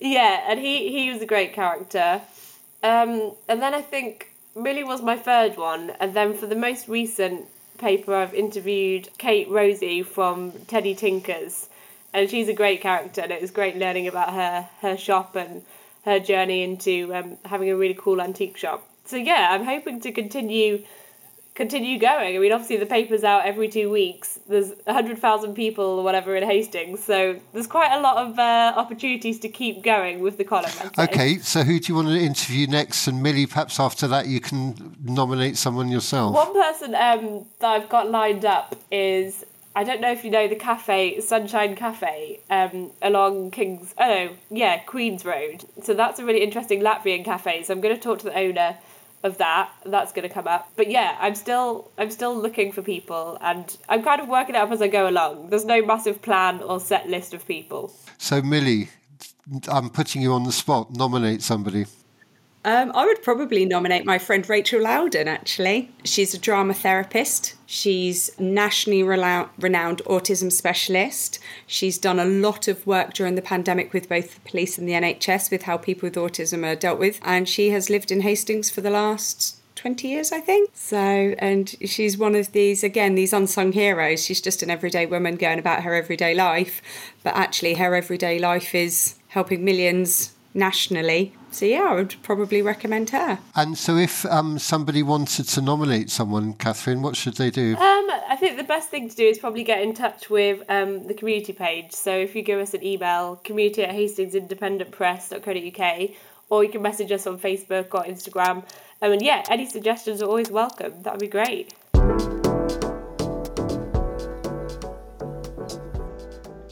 Yeah, 0.00 0.44
and 0.48 0.60
he 0.60 0.90
he 0.90 1.12
was 1.12 1.22
a 1.22 1.26
great 1.26 1.52
character. 1.52 2.22
Um, 2.82 3.32
and 3.48 3.60
then 3.60 3.74
I 3.74 3.82
think 3.82 4.32
Millie 4.54 4.84
was 4.84 5.02
my 5.02 5.16
third 5.16 5.56
one, 5.56 5.90
and 6.00 6.14
then 6.14 6.34
for 6.34 6.46
the 6.46 6.56
most 6.56 6.88
recent 6.88 7.46
paper, 7.78 8.14
I've 8.14 8.34
interviewed 8.34 9.08
Kate 9.18 9.48
Rosie 9.48 10.02
from 10.02 10.52
Teddy 10.66 10.94
Tinkers, 10.94 11.68
and 12.12 12.30
she's 12.30 12.48
a 12.48 12.54
great 12.54 12.80
character, 12.80 13.20
and 13.20 13.32
it 13.32 13.40
was 13.40 13.50
great 13.50 13.76
learning 13.76 14.06
about 14.06 14.32
her 14.32 14.68
her 14.80 14.96
shop 14.96 15.34
and 15.34 15.62
her 16.08 16.20
journey 16.20 16.62
into 16.62 17.14
um, 17.14 17.38
having 17.44 17.70
a 17.70 17.76
really 17.76 17.94
cool 17.94 18.20
antique 18.20 18.56
shop. 18.56 18.88
So 19.04 19.16
yeah, 19.16 19.48
I'm 19.52 19.64
hoping 19.64 20.00
to 20.00 20.12
continue 20.12 20.84
continue 21.58 21.98
going. 21.98 22.36
I 22.36 22.38
mean, 22.38 22.52
obviously 22.52 22.76
the 22.76 22.86
paper's 22.86 23.24
out 23.24 23.44
every 23.44 23.68
two 23.68 23.90
weeks. 23.90 24.38
There's 24.48 24.72
hundred 24.86 25.18
thousand 25.18 25.54
people 25.54 25.84
or 25.84 26.04
whatever 26.04 26.36
in 26.36 26.44
Hastings, 26.44 27.02
so 27.02 27.40
there's 27.52 27.66
quite 27.66 27.92
a 27.92 28.00
lot 28.00 28.16
of 28.18 28.38
uh, 28.38 28.74
opportunities 28.76 29.40
to 29.40 29.48
keep 29.48 29.82
going 29.82 30.20
with 30.20 30.38
the 30.38 30.44
column. 30.44 30.70
Okay, 30.96 31.38
so 31.38 31.64
who 31.64 31.80
do 31.80 31.92
you 31.92 31.96
want 31.96 32.08
to 32.08 32.18
interview 32.18 32.68
next? 32.68 33.08
And 33.08 33.22
Millie, 33.22 33.46
perhaps 33.46 33.80
after 33.80 34.06
that 34.06 34.26
you 34.28 34.40
can 34.40 34.96
nominate 35.02 35.56
someone 35.56 35.88
yourself. 35.88 36.32
One 36.32 36.54
person 36.54 36.94
um, 36.94 37.46
that 37.58 37.68
I've 37.68 37.88
got 37.88 38.08
lined 38.08 38.44
up 38.44 38.76
is 38.92 39.44
I 39.78 39.84
don't 39.84 40.00
know 40.00 40.10
if 40.10 40.24
you 40.24 40.30
know 40.32 40.48
the 40.48 40.56
cafe, 40.56 41.20
Sunshine 41.20 41.76
Cafe, 41.76 42.40
um, 42.50 42.90
along 43.00 43.52
King's, 43.52 43.94
oh 43.96 44.08
no, 44.08 44.30
yeah, 44.50 44.78
Queens 44.78 45.24
Road. 45.24 45.64
So 45.84 45.94
that's 45.94 46.18
a 46.18 46.24
really 46.24 46.42
interesting 46.42 46.80
Latvian 46.80 47.24
cafe. 47.24 47.62
So 47.62 47.74
I'm 47.74 47.80
going 47.80 47.94
to 47.94 48.00
talk 48.00 48.18
to 48.18 48.24
the 48.24 48.36
owner 48.36 48.76
of 49.22 49.38
that. 49.38 49.70
That's 49.86 50.10
going 50.10 50.28
to 50.28 50.34
come 50.34 50.48
up. 50.48 50.68
But 50.74 50.90
yeah, 50.90 51.16
I'm 51.20 51.36
still, 51.36 51.92
I'm 51.96 52.10
still 52.10 52.36
looking 52.36 52.72
for 52.72 52.82
people, 52.82 53.38
and 53.40 53.76
I'm 53.88 54.02
kind 54.02 54.20
of 54.20 54.26
working 54.26 54.56
it 54.56 54.58
up 54.58 54.72
as 54.72 54.82
I 54.82 54.88
go 54.88 55.08
along. 55.08 55.50
There's 55.50 55.64
no 55.64 55.86
massive 55.86 56.22
plan 56.22 56.60
or 56.60 56.80
set 56.80 57.08
list 57.08 57.32
of 57.32 57.46
people. 57.46 57.94
So 58.18 58.42
Millie, 58.42 58.88
I'm 59.70 59.90
putting 59.90 60.22
you 60.22 60.32
on 60.32 60.42
the 60.42 60.50
spot. 60.50 60.96
Nominate 60.96 61.40
somebody. 61.40 61.86
Um, 62.64 62.90
I 62.94 63.06
would 63.06 63.22
probably 63.22 63.64
nominate 63.64 64.04
my 64.04 64.18
friend 64.18 64.48
Rachel 64.48 64.82
Loudon, 64.82 65.28
actually. 65.28 65.90
She's 66.04 66.34
a 66.34 66.38
drama 66.38 66.74
therapist. 66.74 67.54
She's 67.66 68.30
nationally 68.38 69.02
renowned 69.02 70.02
autism 70.04 70.50
specialist. 70.50 71.38
She's 71.66 71.98
done 71.98 72.18
a 72.18 72.24
lot 72.24 72.66
of 72.66 72.86
work 72.86 73.14
during 73.14 73.36
the 73.36 73.42
pandemic 73.42 73.92
with 73.92 74.08
both 74.08 74.34
the 74.34 74.50
police 74.50 74.76
and 74.76 74.88
the 74.88 74.92
NHS 74.92 75.50
with 75.50 75.62
how 75.62 75.76
people 75.76 76.08
with 76.08 76.16
autism 76.16 76.66
are 76.66 76.74
dealt 76.74 76.98
with. 76.98 77.20
And 77.22 77.48
she 77.48 77.70
has 77.70 77.88
lived 77.88 78.10
in 78.10 78.22
Hastings 78.22 78.70
for 78.70 78.80
the 78.80 78.90
last 78.90 79.56
20 79.76 80.08
years, 80.08 80.32
I 80.32 80.40
think. 80.40 80.70
So, 80.74 80.96
and 80.96 81.74
she's 81.84 82.18
one 82.18 82.34
of 82.34 82.50
these, 82.50 82.82
again, 82.82 83.14
these 83.14 83.32
unsung 83.32 83.70
heroes. 83.72 84.24
She's 84.24 84.40
just 84.40 84.64
an 84.64 84.70
everyday 84.70 85.06
woman 85.06 85.36
going 85.36 85.60
about 85.60 85.84
her 85.84 85.94
everyday 85.94 86.34
life, 86.34 86.82
but 87.22 87.36
actually, 87.36 87.74
her 87.74 87.94
everyday 87.94 88.40
life 88.40 88.74
is 88.74 89.14
helping 89.28 89.64
millions 89.64 90.34
nationally. 90.58 91.32
So 91.50 91.64
yeah, 91.64 91.84
I 91.84 91.94
would 91.94 92.14
probably 92.22 92.60
recommend 92.60 93.08
her. 93.10 93.38
And 93.54 93.78
so, 93.78 93.96
if 93.96 94.26
um, 94.26 94.58
somebody 94.58 95.02
wanted 95.02 95.48
to 95.48 95.62
nominate 95.62 96.10
someone, 96.10 96.52
Catherine, 96.54 97.00
what 97.00 97.14
should 97.16 97.36
they 97.36 97.50
do? 97.50 97.76
Um, 97.76 98.10
I 98.28 98.36
think 98.38 98.58
the 98.58 98.64
best 98.64 98.90
thing 98.90 99.08
to 99.08 99.16
do 99.16 99.24
is 99.24 99.38
probably 99.38 99.64
get 99.64 99.80
in 99.80 99.94
touch 99.94 100.28
with 100.28 100.62
um, 100.68 101.06
the 101.06 101.14
community 101.14 101.54
page. 101.54 101.92
So 101.92 102.14
if 102.14 102.36
you 102.36 102.42
give 102.42 102.60
us 102.60 102.74
an 102.74 102.84
email, 102.84 103.36
community 103.36 103.84
at 103.84 103.94
hastingsindependentpress.co.uk, 103.94 106.10
or 106.50 106.64
you 106.64 106.70
can 106.70 106.82
message 106.82 107.12
us 107.12 107.26
on 107.26 107.38
Facebook 107.38 107.94
or 107.94 108.04
Instagram. 108.04 108.64
Um, 109.00 109.12
and 109.12 109.22
yeah, 109.22 109.44
any 109.48 109.64
suggestions 109.66 110.20
are 110.20 110.26
always 110.26 110.50
welcome. 110.50 111.02
That 111.02 111.14
would 111.14 111.20
be 111.20 111.28
great. 111.28 111.72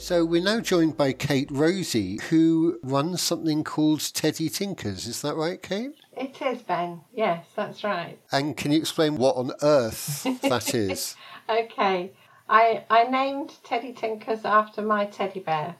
So 0.07 0.25
we're 0.25 0.40
now 0.40 0.61
joined 0.61 0.97
by 0.97 1.12
Kate 1.12 1.49
Rosie, 1.51 2.21
who 2.31 2.79
runs 2.85 3.21
something 3.21 3.64
called 3.64 3.99
Teddy 4.14 4.49
Tinkers. 4.49 5.09
Is 5.09 5.21
that 5.23 5.35
right, 5.35 5.61
Kate? 5.61 5.97
It 6.16 6.40
is, 6.40 6.62
Ben. 6.62 7.01
Yes, 7.12 7.45
that's 7.57 7.83
right. 7.83 8.16
And 8.31 8.57
can 8.57 8.71
you 8.71 8.79
explain 8.79 9.16
what 9.16 9.35
on 9.35 9.51
earth 9.62 10.23
that 10.42 10.73
is? 10.77 11.16
Okay. 11.49 12.12
I, 12.49 12.85
I 12.88 13.03
named 13.11 13.55
Teddy 13.64 13.92
Tinkers 13.92 14.45
after 14.45 14.81
my 14.81 15.07
teddy 15.07 15.40
bear. 15.40 15.75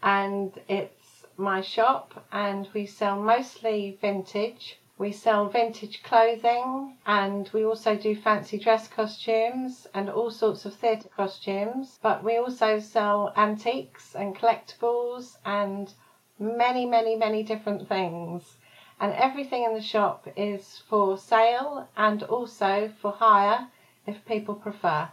And 0.00 0.52
it's 0.68 1.24
my 1.36 1.60
shop, 1.60 2.24
and 2.30 2.68
we 2.72 2.86
sell 2.86 3.20
mostly 3.20 3.98
vintage. 4.00 4.78
We 4.98 5.12
sell 5.12 5.46
vintage 5.48 6.02
clothing, 6.02 6.96
and 7.04 7.50
we 7.52 7.62
also 7.64 7.96
do 7.96 8.16
fancy 8.16 8.58
dress 8.58 8.88
costumes 8.88 9.86
and 9.92 10.08
all 10.08 10.30
sorts 10.30 10.64
of 10.64 10.74
theatre 10.74 11.10
costumes. 11.10 11.98
But 12.00 12.24
we 12.24 12.38
also 12.38 12.78
sell 12.78 13.30
antiques 13.36 14.14
and 14.14 14.34
collectibles 14.34 15.36
and 15.44 15.92
many, 16.38 16.86
many, 16.86 17.14
many 17.14 17.42
different 17.42 17.86
things. 17.86 18.56
And 18.98 19.12
everything 19.12 19.64
in 19.64 19.74
the 19.74 19.82
shop 19.82 20.28
is 20.34 20.78
for 20.88 21.18
sale 21.18 21.88
and 21.94 22.22
also 22.22 22.88
for 22.88 23.12
hire 23.12 23.68
if 24.06 24.24
people 24.24 24.54
prefer. 24.54 25.10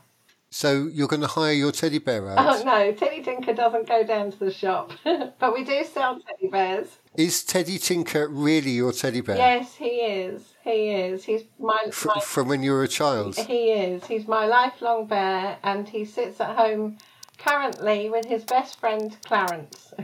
So 0.53 0.87
you're 0.93 1.07
going 1.07 1.23
to 1.23 1.27
hire 1.27 1.51
your 1.51 1.71
teddy 1.71 1.97
bear 1.97 2.29
out? 2.29 2.37
Oh 2.37 2.63
no, 2.63 2.91
Teddy 2.91 3.23
Tinker 3.23 3.55
doesn't 3.55 3.87
go 3.87 4.03
down 4.03 4.29
to 4.31 4.37
the 4.37 4.51
shop, 4.51 4.91
but 5.03 5.51
we 5.51 5.63
do 5.63 5.83
sell 5.83 6.19
teddy 6.19 6.47
bears. 6.47 6.99
Is 7.17 7.43
Teddy 7.43 7.79
Tinker 7.79 8.27
really 8.27 8.69
your 8.69 8.91
teddy 8.91 9.21
bear? 9.21 9.35
Yes, 9.35 9.73
he 9.73 10.01
is. 10.01 10.53
He 10.63 10.91
is. 10.91 11.23
He's 11.23 11.41
my, 11.59 11.87
Fr- 11.91 12.09
my 12.09 12.21
from 12.21 12.49
when 12.49 12.61
you 12.61 12.71
were 12.71 12.83
a 12.83 12.87
child? 12.87 13.35
he 13.35 13.71
is. 13.71 14.05
He's 14.05 14.27
my 14.27 14.45
lifelong 14.45 15.07
bear, 15.07 15.57
and 15.63 15.89
he 15.89 16.05
sits 16.05 16.39
at 16.39 16.55
home 16.55 16.99
currently 17.39 18.11
with 18.11 18.25
his 18.25 18.43
best 18.43 18.79
friend 18.79 19.17
Clarence. 19.25 19.91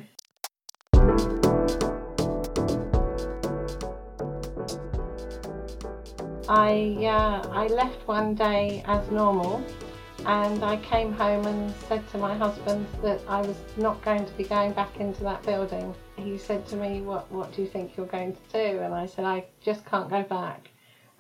I 6.49 6.97
uh, 7.05 7.47
I 7.51 7.67
left 7.67 8.07
one 8.07 8.33
day 8.33 8.83
as 8.87 9.11
normal, 9.11 9.63
and 10.25 10.63
I 10.63 10.77
came 10.77 11.13
home 11.13 11.45
and 11.45 11.73
said 11.87 12.07
to 12.11 12.17
my 12.17 12.35
husband 12.35 12.87
that 13.01 13.21
I 13.27 13.41
was 13.41 13.57
not 13.77 14.01
going 14.03 14.25
to 14.25 14.33
be 14.33 14.43
going 14.43 14.73
back 14.73 14.99
into 14.99 15.23
that 15.23 15.43
building. 15.43 15.93
He 16.15 16.37
said 16.37 16.67
to 16.67 16.75
me, 16.75 17.01
"What 17.01 17.31
what 17.31 17.53
do 17.53 17.61
you 17.61 17.67
think 17.67 17.95
you're 17.95 18.05
going 18.05 18.33
to 18.33 18.41
do?" 18.51 18.79
And 18.79 18.93
I 18.93 19.05
said, 19.05 19.25
"I 19.25 19.45
just 19.61 19.85
can't 19.85 20.09
go 20.09 20.23
back." 20.23 20.69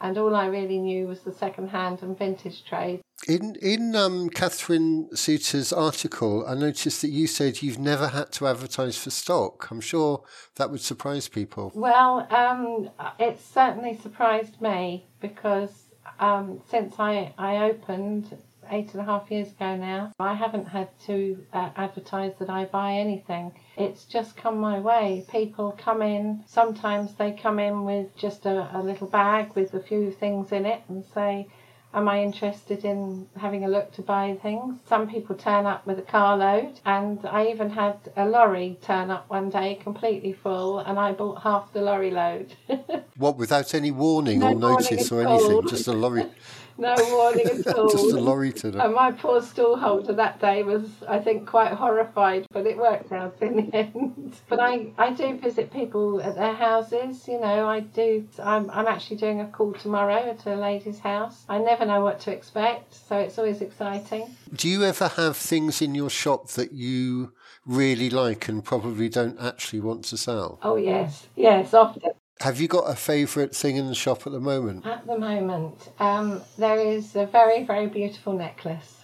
And 0.01 0.17
all 0.17 0.35
I 0.35 0.45
really 0.45 0.79
knew 0.79 1.07
was 1.07 1.21
the 1.21 1.33
second-hand 1.33 2.03
and 2.03 2.17
vintage 2.17 2.63
trade. 2.63 3.01
In 3.27 3.55
in 3.61 3.95
um, 3.95 4.29
Catherine 4.29 5.09
Suter's 5.13 5.73
article, 5.73 6.45
I 6.47 6.55
noticed 6.55 7.01
that 7.01 7.09
you 7.09 7.27
said 7.27 7.61
you've 7.61 7.79
never 7.79 8.07
had 8.07 8.31
to 8.33 8.47
advertise 8.47 8.97
for 8.97 9.09
stock. 9.09 9.69
I'm 9.71 9.81
sure 9.81 10.23
that 10.55 10.71
would 10.71 10.81
surprise 10.81 11.27
people. 11.27 11.71
Well, 11.75 12.27
um, 12.31 12.89
it 13.19 13.39
certainly 13.39 13.97
surprised 13.97 14.61
me 14.61 15.05
because 15.19 15.89
um, 16.19 16.61
since 16.69 16.95
I, 16.97 17.33
I 17.37 17.57
opened 17.69 18.37
eight 18.71 18.91
and 18.93 19.01
a 19.01 19.05
half 19.05 19.29
years 19.31 19.49
ago 19.49 19.75
now, 19.75 20.11
I 20.19 20.33
haven't 20.33 20.67
had 20.67 20.89
to 21.07 21.43
uh, 21.53 21.69
advertise 21.75 22.33
that 22.39 22.49
I 22.49 22.65
buy 22.65 22.93
anything. 22.93 23.51
It's 23.77 24.05
just 24.05 24.37
come 24.37 24.57
my 24.59 24.79
way. 24.79 25.25
People 25.31 25.75
come 25.77 26.01
in, 26.01 26.43
sometimes 26.45 27.15
they 27.15 27.31
come 27.31 27.59
in 27.59 27.85
with 27.85 28.15
just 28.15 28.45
a, 28.45 28.69
a 28.77 28.81
little 28.81 29.07
bag 29.07 29.53
with 29.55 29.73
a 29.73 29.79
few 29.79 30.11
things 30.11 30.51
in 30.51 30.65
it 30.65 30.81
and 30.89 31.03
say, 31.13 31.47
Am 31.91 32.07
I 32.07 32.21
interested 32.21 32.85
in 32.85 33.27
having 33.35 33.65
a 33.65 33.67
look 33.67 33.91
to 33.93 34.03
buy 34.03 34.37
things? 34.43 34.79
Some 34.87 35.09
people 35.09 35.35
turn 35.35 35.65
up 35.65 35.87
with 35.87 35.97
a 35.97 36.03
carload, 36.03 36.79
and 36.85 37.19
I 37.25 37.47
even 37.47 37.71
had 37.71 37.97
a 38.15 38.25
lorry 38.27 38.77
turn 38.83 39.09
up 39.09 39.27
one 39.27 39.49
day 39.49 39.73
completely 39.81 40.33
full, 40.33 40.77
and 40.77 40.99
I 40.99 41.13
bought 41.13 41.41
half 41.41 41.73
the 41.73 41.81
lorry 41.81 42.11
load. 42.11 42.53
What, 43.17 43.35
without 43.37 43.73
any 43.73 43.91
warning 43.91 44.39
No 44.39 44.45
or 44.45 44.55
warning 44.55 44.77
notice 44.77 45.11
or 45.11 45.21
anything? 45.27 45.55
all. 45.55 45.61
Just 45.63 45.87
a 45.89 45.91
lorry, 45.91 46.25
no 46.79 46.95
warning 47.11 47.45
at 47.45 47.75
all. 47.75 47.89
just 47.91 48.11
a 48.13 48.19
lorry 48.19 48.53
to 48.53 48.71
them. 48.71 48.81
And 48.81 48.93
my 48.93 49.11
poor 49.11 49.41
stallholder 49.41 50.15
that 50.15 50.39
day 50.39 50.63
was, 50.63 50.89
I 51.07 51.19
think, 51.19 51.47
quite 51.47 51.73
horrified, 51.73 52.45
but 52.51 52.65
it 52.65 52.77
worked 52.77 53.11
out 53.11 53.37
in 53.41 53.55
the 53.57 53.73
end. 53.75 54.35
But 54.47 54.59
I, 54.59 54.91
I 54.97 55.11
do 55.11 55.37
visit 55.37 55.71
people 55.71 56.21
at 56.21 56.35
their 56.35 56.53
houses, 56.53 57.27
you 57.27 57.39
know, 57.39 57.67
I 57.67 57.81
do. 57.81 58.27
I'm, 58.41 58.69
I'm 58.71 58.87
actually 58.87 59.17
doing 59.17 59.41
a 59.41 59.47
call 59.47 59.73
tomorrow 59.73 60.29
at 60.29 60.45
a 60.45 60.55
lady's 60.55 60.99
house. 60.99 61.45
I 61.49 61.59
never 61.59 61.85
know 61.85 62.01
what 62.01 62.19
to 62.21 62.31
expect, 62.31 62.93
so 62.93 63.17
it's 63.17 63.37
always 63.37 63.61
exciting. 63.61 64.35
Do 64.53 64.69
you 64.69 64.83
ever 64.83 65.07
have 65.09 65.37
things 65.37 65.81
in 65.81 65.95
your 65.95 66.09
shop 66.09 66.49
that 66.51 66.71
you 66.71 67.33
really 67.65 68.09
like 68.09 68.47
and 68.47 68.63
probably 68.63 69.09
don't 69.09 69.39
actually 69.39 69.81
want 69.81 70.05
to 70.05 70.17
sell? 70.17 70.59
Oh, 70.63 70.75
yes, 70.75 71.27
yes, 71.35 71.73
often. 71.73 72.11
Have 72.41 72.61
you 72.61 72.69
got 72.69 72.89
a 72.89 72.95
favourite 72.95 73.53
thing 73.53 73.75
in 73.75 73.87
the 73.87 73.95
shop 73.95 74.25
at 74.25 74.31
the 74.31 74.39
moment? 74.39 74.85
At 74.85 75.05
the 75.05 75.17
moment, 75.17 75.89
um, 75.99 76.41
there 76.57 76.79
is 76.79 77.13
a 77.17 77.25
very, 77.25 77.65
very 77.65 77.87
beautiful 77.87 78.31
necklace. 78.31 79.03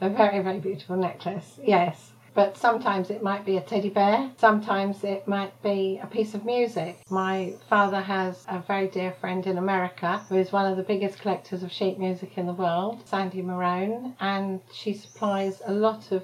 A 0.00 0.08
very, 0.08 0.40
very 0.40 0.60
beautiful 0.60 0.96
necklace, 0.96 1.58
yes. 1.60 2.12
But 2.32 2.56
sometimes 2.56 3.10
it 3.10 3.24
might 3.24 3.44
be 3.44 3.56
a 3.56 3.60
teddy 3.60 3.88
bear, 3.88 4.30
sometimes 4.36 5.02
it 5.02 5.26
might 5.26 5.60
be 5.64 5.98
a 6.00 6.06
piece 6.06 6.34
of 6.34 6.44
music. 6.44 7.00
My 7.10 7.54
father 7.68 8.00
has 8.00 8.44
a 8.48 8.60
very 8.60 8.86
dear 8.86 9.10
friend 9.20 9.44
in 9.48 9.58
America 9.58 10.18
who 10.28 10.36
is 10.36 10.52
one 10.52 10.70
of 10.70 10.76
the 10.76 10.84
biggest 10.84 11.18
collectors 11.18 11.64
of 11.64 11.72
sheet 11.72 11.98
music 11.98 12.38
in 12.38 12.46
the 12.46 12.52
world, 12.52 13.02
Sandy 13.08 13.42
Marone, 13.42 14.14
and 14.20 14.60
she 14.72 14.94
supplies 14.94 15.60
a 15.66 15.72
lot 15.72 16.12
of 16.12 16.22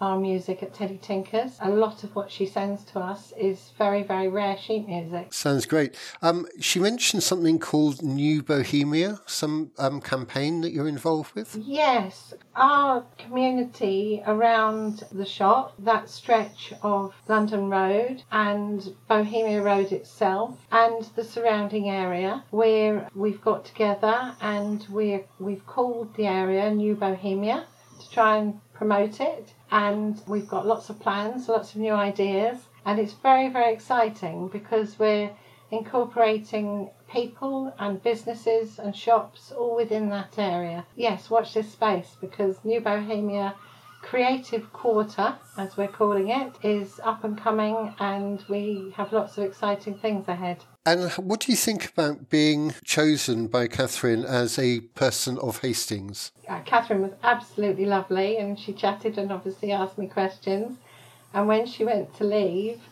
our 0.00 0.18
music 0.18 0.62
at 0.62 0.74
Teddy 0.74 0.98
Tinkers. 1.02 1.58
A 1.60 1.70
lot 1.70 2.04
of 2.04 2.14
what 2.14 2.30
she 2.30 2.46
sends 2.46 2.84
to 2.84 3.00
us 3.00 3.32
is 3.38 3.72
very, 3.78 4.02
very 4.02 4.28
rare 4.28 4.56
sheet 4.56 4.86
music. 4.86 5.32
Sounds 5.32 5.66
great. 5.66 5.96
Um, 6.22 6.46
she 6.60 6.80
mentioned 6.80 7.22
something 7.22 7.58
called 7.58 8.02
New 8.02 8.42
Bohemia, 8.42 9.20
some 9.26 9.70
um, 9.78 10.00
campaign 10.00 10.60
that 10.62 10.72
you're 10.72 10.88
involved 10.88 11.34
with. 11.34 11.56
Yes, 11.56 12.34
our 12.56 13.04
community 13.18 14.22
around 14.26 15.04
the 15.12 15.26
shop, 15.26 15.74
that 15.78 16.08
stretch 16.08 16.72
of 16.82 17.14
London 17.28 17.68
Road 17.68 18.22
and 18.30 18.94
Bohemia 19.08 19.62
Road 19.62 19.92
itself, 19.92 20.58
and 20.70 21.04
the 21.16 21.24
surrounding 21.24 21.90
area, 21.90 22.44
where 22.50 23.08
we've 23.14 23.42
got 23.42 23.64
together 23.64 24.34
and 24.40 24.86
we're, 24.90 25.24
we've 25.38 25.66
called 25.66 26.14
the 26.16 26.26
area 26.26 26.70
New 26.70 26.94
Bohemia 26.94 27.66
to 28.00 28.10
try 28.10 28.36
and 28.36 28.60
promote 28.72 29.20
it. 29.20 29.52
And 29.74 30.22
we've 30.28 30.46
got 30.46 30.68
lots 30.68 30.88
of 30.88 31.00
plans, 31.00 31.48
lots 31.48 31.74
of 31.74 31.80
new 31.80 31.94
ideas, 31.94 32.68
and 32.86 33.00
it's 33.00 33.12
very, 33.12 33.48
very 33.48 33.72
exciting 33.72 34.46
because 34.46 35.00
we're 35.00 35.32
incorporating 35.72 36.90
people 37.10 37.74
and 37.76 38.00
businesses 38.00 38.78
and 38.78 38.94
shops 38.94 39.50
all 39.50 39.74
within 39.74 40.10
that 40.10 40.38
area. 40.38 40.86
Yes, 40.94 41.28
watch 41.28 41.54
this 41.54 41.72
space 41.72 42.16
because 42.20 42.64
New 42.64 42.80
Bohemia 42.80 43.56
Creative 44.04 44.70
Quarter, 44.72 45.34
as 45.56 45.76
we're 45.76 45.88
calling 45.88 46.28
it, 46.28 46.52
is 46.62 47.00
up 47.02 47.24
and 47.24 47.36
coming 47.38 47.94
and 47.98 48.44
we 48.48 48.92
have 48.96 49.12
lots 49.12 49.38
of 49.38 49.44
exciting 49.44 49.94
things 49.94 50.28
ahead. 50.28 50.62
And 50.84 51.10
what 51.12 51.40
do 51.40 51.50
you 51.50 51.56
think 51.56 51.88
about 51.88 52.28
being 52.28 52.74
chosen 52.84 53.46
by 53.46 53.66
Catherine 53.66 54.24
as 54.24 54.58
a 54.58 54.80
person 54.80 55.38
of 55.38 55.62
Hastings? 55.62 56.32
Uh, 56.46 56.60
Catherine 56.60 57.00
was 57.00 57.12
absolutely 57.22 57.86
lovely 57.86 58.36
and 58.36 58.58
she 58.58 58.74
chatted 58.74 59.16
and 59.16 59.32
obviously 59.32 59.72
asked 59.72 59.96
me 59.96 60.06
questions. 60.06 60.76
And 61.32 61.48
when 61.48 61.66
she 61.66 61.84
went 61.84 62.14
to 62.16 62.24
leave, 62.24 62.82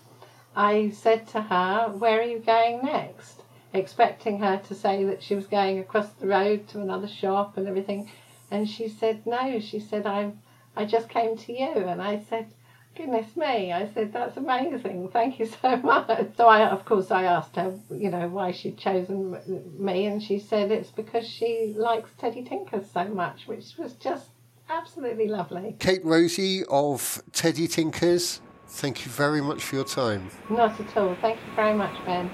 I 0.57 0.91
said 0.91 1.29
to 1.29 1.43
her, 1.43 1.89
Where 1.91 2.21
are 2.21 2.25
you 2.25 2.39
going 2.39 2.85
next? 2.85 3.43
Expecting 3.75 4.39
her 4.39 4.61
to 4.67 4.75
say 4.75 5.05
that 5.05 5.23
she 5.23 5.35
was 5.35 5.47
going 5.47 5.79
across 5.79 6.09
the 6.15 6.27
road 6.27 6.69
to 6.69 6.81
another 6.81 7.09
shop 7.09 7.59
and 7.59 7.69
everything. 7.69 8.11
And 8.51 8.69
she 8.69 8.89
said, 8.89 9.27
No, 9.27 9.61
she 9.61 9.79
said, 9.79 10.07
I, 10.07 10.33
I 10.77 10.85
just 10.85 11.09
came 11.09 11.37
to 11.37 11.53
you. 11.53 11.73
And 11.73 12.01
I 12.01 12.25
said, 12.29 12.47
Goodness 12.95 13.37
me, 13.37 13.73
I 13.73 13.89
said, 13.95 14.13
That's 14.13 14.37
amazing. 14.37 15.09
Thank 15.13 15.39
you 15.39 15.47
so 15.63 15.77
much. 15.77 16.37
So, 16.37 16.47
I, 16.47 16.69
of 16.69 16.85
course, 16.85 17.11
I 17.11 17.25
asked 17.25 17.57
her, 17.57 17.75
you 17.91 18.11
know, 18.11 18.29
why 18.29 18.53
she'd 18.53 18.79
chosen 18.79 19.37
me. 19.79 20.07
And 20.07 20.23
she 20.23 20.39
said 20.39 20.71
it's 20.71 20.91
because 20.91 21.27
she 21.27 21.75
likes 21.77 22.11
Teddy 22.19 22.45
Tinkers 22.45 22.91
so 22.93 23.05
much, 23.05 23.47
which 23.47 23.77
was 23.79 23.95
just 23.95 24.29
absolutely 24.69 25.29
lovely. 25.29 25.77
Kate 25.79 26.05
Rosie 26.05 26.65
of 26.71 27.23
Teddy 27.33 27.69
Tinkers, 27.69 28.41
thank 28.67 29.05
you 29.05 29.13
very 29.13 29.41
much 29.41 29.63
for 29.63 29.77
your 29.77 29.85
time. 29.85 30.31
Not 30.51 30.79
at 30.81 30.97
all. 30.97 31.15
Thank 31.21 31.39
you 31.39 31.55
very 31.55 31.75
much, 31.75 31.95
Ben. 32.07 32.31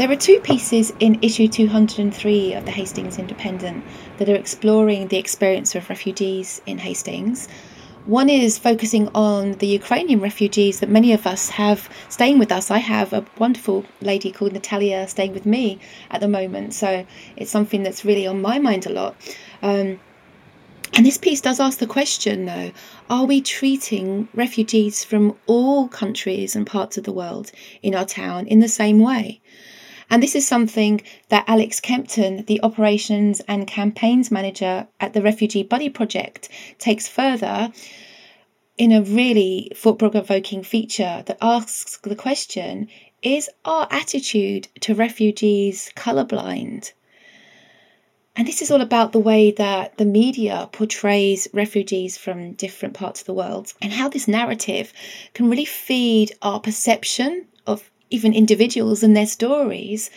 There 0.00 0.10
are 0.10 0.16
two 0.16 0.40
pieces 0.40 0.94
in 0.98 1.18
issue 1.20 1.46
203 1.46 2.54
of 2.54 2.64
the 2.64 2.70
Hastings 2.70 3.18
Independent 3.18 3.84
that 4.16 4.30
are 4.30 4.34
exploring 4.34 5.08
the 5.08 5.18
experience 5.18 5.74
of 5.74 5.90
refugees 5.90 6.62
in 6.64 6.78
Hastings. 6.78 7.48
One 8.06 8.30
is 8.30 8.56
focusing 8.56 9.08
on 9.14 9.58
the 9.58 9.66
Ukrainian 9.66 10.20
refugees 10.20 10.80
that 10.80 10.88
many 10.88 11.12
of 11.12 11.26
us 11.26 11.50
have 11.50 11.90
staying 12.08 12.38
with 12.38 12.50
us. 12.50 12.70
I 12.70 12.78
have 12.78 13.12
a 13.12 13.26
wonderful 13.36 13.84
lady 14.00 14.32
called 14.32 14.54
Natalia 14.54 15.06
staying 15.06 15.34
with 15.34 15.44
me 15.44 15.78
at 16.10 16.22
the 16.22 16.28
moment, 16.28 16.72
so 16.72 17.04
it's 17.36 17.50
something 17.50 17.82
that's 17.82 18.02
really 18.02 18.26
on 18.26 18.40
my 18.40 18.58
mind 18.58 18.86
a 18.86 18.90
lot. 18.94 19.16
Um, 19.60 20.00
and 20.94 21.04
this 21.04 21.18
piece 21.18 21.42
does 21.42 21.60
ask 21.60 21.78
the 21.78 21.86
question, 21.86 22.46
though 22.46 22.72
are 23.10 23.26
we 23.26 23.42
treating 23.42 24.28
refugees 24.32 25.04
from 25.04 25.36
all 25.46 25.88
countries 25.88 26.56
and 26.56 26.66
parts 26.66 26.96
of 26.96 27.04
the 27.04 27.12
world 27.12 27.52
in 27.82 27.94
our 27.94 28.06
town 28.06 28.46
in 28.46 28.60
the 28.60 28.68
same 28.68 28.98
way? 28.98 29.39
And 30.10 30.20
this 30.20 30.34
is 30.34 30.46
something 30.46 31.00
that 31.28 31.44
Alex 31.46 31.78
Kempton, 31.78 32.44
the 32.46 32.60
operations 32.64 33.40
and 33.46 33.66
campaigns 33.66 34.30
manager 34.30 34.88
at 34.98 35.12
the 35.12 35.22
Refugee 35.22 35.62
Buddy 35.62 35.88
Project, 35.88 36.48
takes 36.78 37.06
further 37.06 37.72
in 38.76 38.90
a 38.90 39.02
really 39.02 39.70
thought 39.76 40.00
provoking 40.00 40.64
feature 40.64 41.22
that 41.26 41.38
asks 41.40 41.96
the 41.98 42.16
question 42.16 42.88
Is 43.22 43.48
our 43.64 43.86
attitude 43.90 44.66
to 44.80 44.96
refugees 44.96 45.92
colourblind? 45.94 46.92
And 48.34 48.48
this 48.48 48.62
is 48.62 48.70
all 48.70 48.80
about 48.80 49.12
the 49.12 49.20
way 49.20 49.52
that 49.52 49.98
the 49.98 50.04
media 50.04 50.68
portrays 50.72 51.46
refugees 51.52 52.16
from 52.16 52.54
different 52.54 52.94
parts 52.94 53.20
of 53.20 53.26
the 53.26 53.34
world 53.34 53.74
and 53.82 53.92
how 53.92 54.08
this 54.08 54.26
narrative 54.26 54.92
can 55.34 55.50
really 55.50 55.64
feed 55.64 56.32
our 56.42 56.58
perception 56.58 57.46
of 57.66 57.90
even 58.10 58.34
individuals 58.34 59.02
and 59.02 59.16
their 59.16 59.26
stories. 59.26 60.10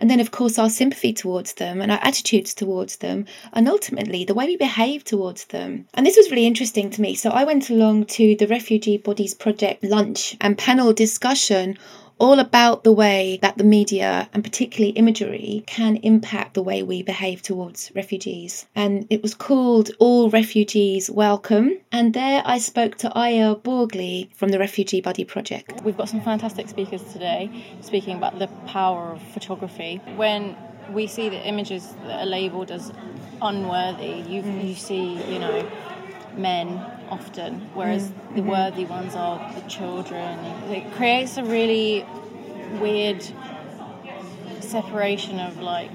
And 0.00 0.08
then, 0.08 0.20
of 0.20 0.30
course, 0.30 0.58
our 0.58 0.70
sympathy 0.70 1.12
towards 1.12 1.52
them 1.54 1.82
and 1.82 1.92
our 1.92 1.98
attitudes 2.00 2.54
towards 2.54 2.96
them, 2.96 3.26
and 3.52 3.68
ultimately 3.68 4.24
the 4.24 4.34
way 4.34 4.46
we 4.46 4.56
behave 4.56 5.04
towards 5.04 5.44
them. 5.44 5.86
And 5.92 6.06
this 6.06 6.16
was 6.16 6.30
really 6.30 6.46
interesting 6.46 6.88
to 6.90 7.02
me. 7.02 7.14
So 7.14 7.30
I 7.30 7.44
went 7.44 7.68
along 7.68 8.06
to 8.06 8.34
the 8.36 8.46
Refugee 8.46 8.96
Buddies 8.96 9.34
Project 9.34 9.84
lunch 9.84 10.36
and 10.40 10.56
panel 10.56 10.94
discussion 10.94 11.76
all 12.20 12.38
about 12.38 12.84
the 12.84 12.92
way 12.92 13.38
that 13.40 13.56
the 13.56 13.64
media 13.64 14.28
and 14.34 14.44
particularly 14.44 14.90
imagery 14.90 15.64
can 15.66 15.96
impact 15.96 16.52
the 16.52 16.62
way 16.62 16.82
we 16.82 17.02
behave 17.02 17.40
towards 17.40 17.90
refugees. 17.96 18.66
And 18.76 19.06
it 19.08 19.22
was 19.22 19.34
called 19.34 19.90
All 19.98 20.28
Refugees 20.28 21.10
Welcome. 21.10 21.78
And 21.90 22.12
there 22.12 22.42
I 22.44 22.58
spoke 22.58 22.98
to 22.98 23.12
Aya 23.18 23.56
Borgley 23.56 24.28
from 24.34 24.50
the 24.50 24.58
Refugee 24.58 25.00
Buddy 25.00 25.24
Project. 25.24 25.82
We've 25.82 25.96
got 25.96 26.10
some 26.10 26.20
fantastic 26.20 26.68
speakers 26.68 27.02
today 27.04 27.50
speaking 27.80 28.18
about 28.18 28.38
the 28.38 28.48
power 28.66 29.12
of 29.12 29.22
photography. 29.22 30.02
When 30.16 30.56
we 30.92 31.06
see 31.06 31.30
the 31.30 31.40
images 31.46 31.94
that 32.04 32.20
are 32.20 32.26
labelled 32.26 32.70
as 32.70 32.92
unworthy, 33.40 34.24
you, 34.28 34.42
you 34.42 34.74
see, 34.74 35.14
you 35.32 35.38
know, 35.38 35.66
men 36.36 36.68
often, 37.10 37.60
whereas 37.74 38.08
Mm-hmm. 38.08 38.36
the 38.36 38.42
worthy 38.42 38.84
ones 38.84 39.16
are 39.16 39.38
the 39.54 39.68
children. 39.68 40.38
It 40.70 40.92
creates 40.92 41.36
a 41.36 41.44
really 41.44 42.06
weird 42.80 43.22
separation 44.60 45.40
of 45.40 45.58
like 45.60 45.90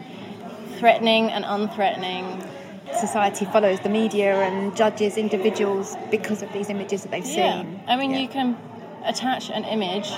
threatening 0.78 1.32
and 1.32 1.46
unthreatening. 1.46 2.46
Society 2.94 3.46
follows 3.46 3.80
the 3.82 3.90
media 3.90 4.36
and 4.42 4.76
judges 4.76 5.18
individuals 5.18 5.96
because 6.12 6.42
of 6.42 6.52
these 6.54 6.70
images 6.70 7.04
that 7.04 7.12
they've 7.12 7.26
Yeah, 7.26 7.62
seen. 7.64 7.80
I 7.88 7.96
mean, 7.96 8.12
you 8.14 8.28
can 8.28 8.58
attach 9.06 9.50
an 9.50 9.64
image 9.66 10.10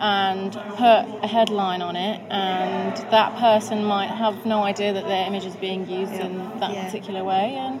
and 0.00 0.52
put 0.52 1.04
a 1.22 1.28
headline 1.28 1.80
on 1.82 1.94
it, 1.96 2.20
and 2.30 2.96
that 3.10 3.36
person 3.38 3.84
might 3.84 4.08
have 4.08 4.44
no 4.44 4.62
idea 4.64 4.92
that 4.92 5.04
their 5.06 5.26
image 5.26 5.44
is 5.44 5.54
being 5.56 5.88
used 5.88 6.12
in 6.14 6.38
that 6.60 6.72
Yeah. 6.72 6.84
particular 6.86 7.22
way, 7.24 7.54
and 7.56 7.80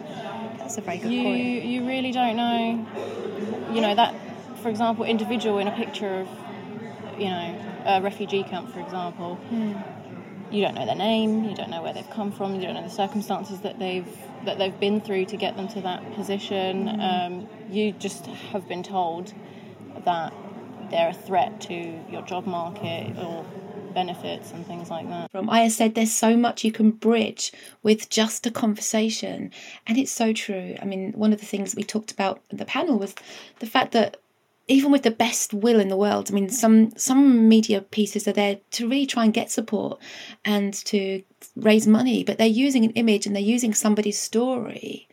That's 0.72 0.78
a 0.78 0.86
very 0.86 0.96
good 0.96 1.12
you 1.12 1.22
point. 1.22 1.64
you 1.64 1.86
really 1.86 2.12
don't 2.12 2.34
know 2.34 2.86
you 3.74 3.82
know 3.82 3.94
that 3.94 4.14
for 4.62 4.70
example 4.70 5.04
individual 5.04 5.58
in 5.58 5.68
a 5.68 5.76
picture 5.76 6.20
of 6.20 6.28
you 7.18 7.26
know 7.26 7.82
a 7.84 8.00
refugee 8.00 8.42
camp 8.42 8.72
for 8.72 8.80
example 8.80 9.34
Hmm. 9.50 9.74
you 10.50 10.62
don't 10.62 10.74
know 10.74 10.86
their 10.86 10.94
name 10.96 11.44
you 11.44 11.54
don't 11.54 11.68
know 11.68 11.82
where 11.82 11.92
they've 11.92 12.08
come 12.08 12.32
from 12.32 12.54
you 12.54 12.62
don't 12.62 12.72
know 12.74 12.82
the 12.84 12.88
circumstances 12.88 13.60
that 13.60 13.78
they've 13.78 14.08
that 14.46 14.56
they've 14.56 14.80
been 14.80 15.02
through 15.02 15.26
to 15.26 15.36
get 15.36 15.56
them 15.58 15.68
to 15.68 15.82
that 15.82 16.14
position 16.14 16.86
Hmm. 16.88 17.00
um, 17.00 17.48
you 17.68 17.92
just 17.92 18.24
have 18.52 18.66
been 18.66 18.82
told 18.82 19.34
that 20.06 20.32
they're 20.90 21.10
a 21.10 21.12
threat 21.28 21.60
to 21.68 21.74
your 22.10 22.22
job 22.22 22.46
market 22.46 23.18
or 23.18 23.44
benefits 23.92 24.50
and 24.52 24.66
things 24.66 24.90
like 24.90 25.08
that. 25.08 25.30
From 25.30 25.48
Aya 25.48 25.70
said, 25.70 25.94
there's 25.94 26.12
so 26.12 26.36
much 26.36 26.64
you 26.64 26.72
can 26.72 26.90
bridge 26.90 27.52
with 27.82 28.10
just 28.10 28.46
a 28.46 28.50
conversation, 28.50 29.50
and 29.86 29.98
it's 29.98 30.12
so 30.12 30.32
true. 30.32 30.76
I 30.80 30.84
mean, 30.84 31.12
one 31.12 31.32
of 31.32 31.40
the 31.40 31.46
things 31.46 31.74
we 31.74 31.84
talked 31.84 32.10
about 32.10 32.40
at 32.50 32.58
the 32.58 32.64
panel 32.64 32.98
was 32.98 33.14
the 33.60 33.66
fact 33.66 33.92
that 33.92 34.16
even 34.68 34.92
with 34.92 35.02
the 35.02 35.10
best 35.10 35.52
will 35.52 35.80
in 35.80 35.88
the 35.88 35.96
world, 35.96 36.30
I 36.30 36.34
mean, 36.34 36.48
some 36.48 36.92
some 36.96 37.48
media 37.48 37.80
pieces 37.80 38.26
are 38.28 38.32
there 38.32 38.58
to 38.72 38.88
really 38.88 39.06
try 39.06 39.24
and 39.24 39.34
get 39.34 39.50
support 39.50 40.00
and 40.44 40.72
to 40.86 41.22
raise 41.56 41.86
money, 41.86 42.24
but 42.24 42.38
they're 42.38 42.46
using 42.46 42.84
an 42.84 42.92
image 42.92 43.26
and 43.26 43.34
they're 43.34 43.42
using 43.42 43.74
somebody's 43.74 44.18
story 44.18 45.08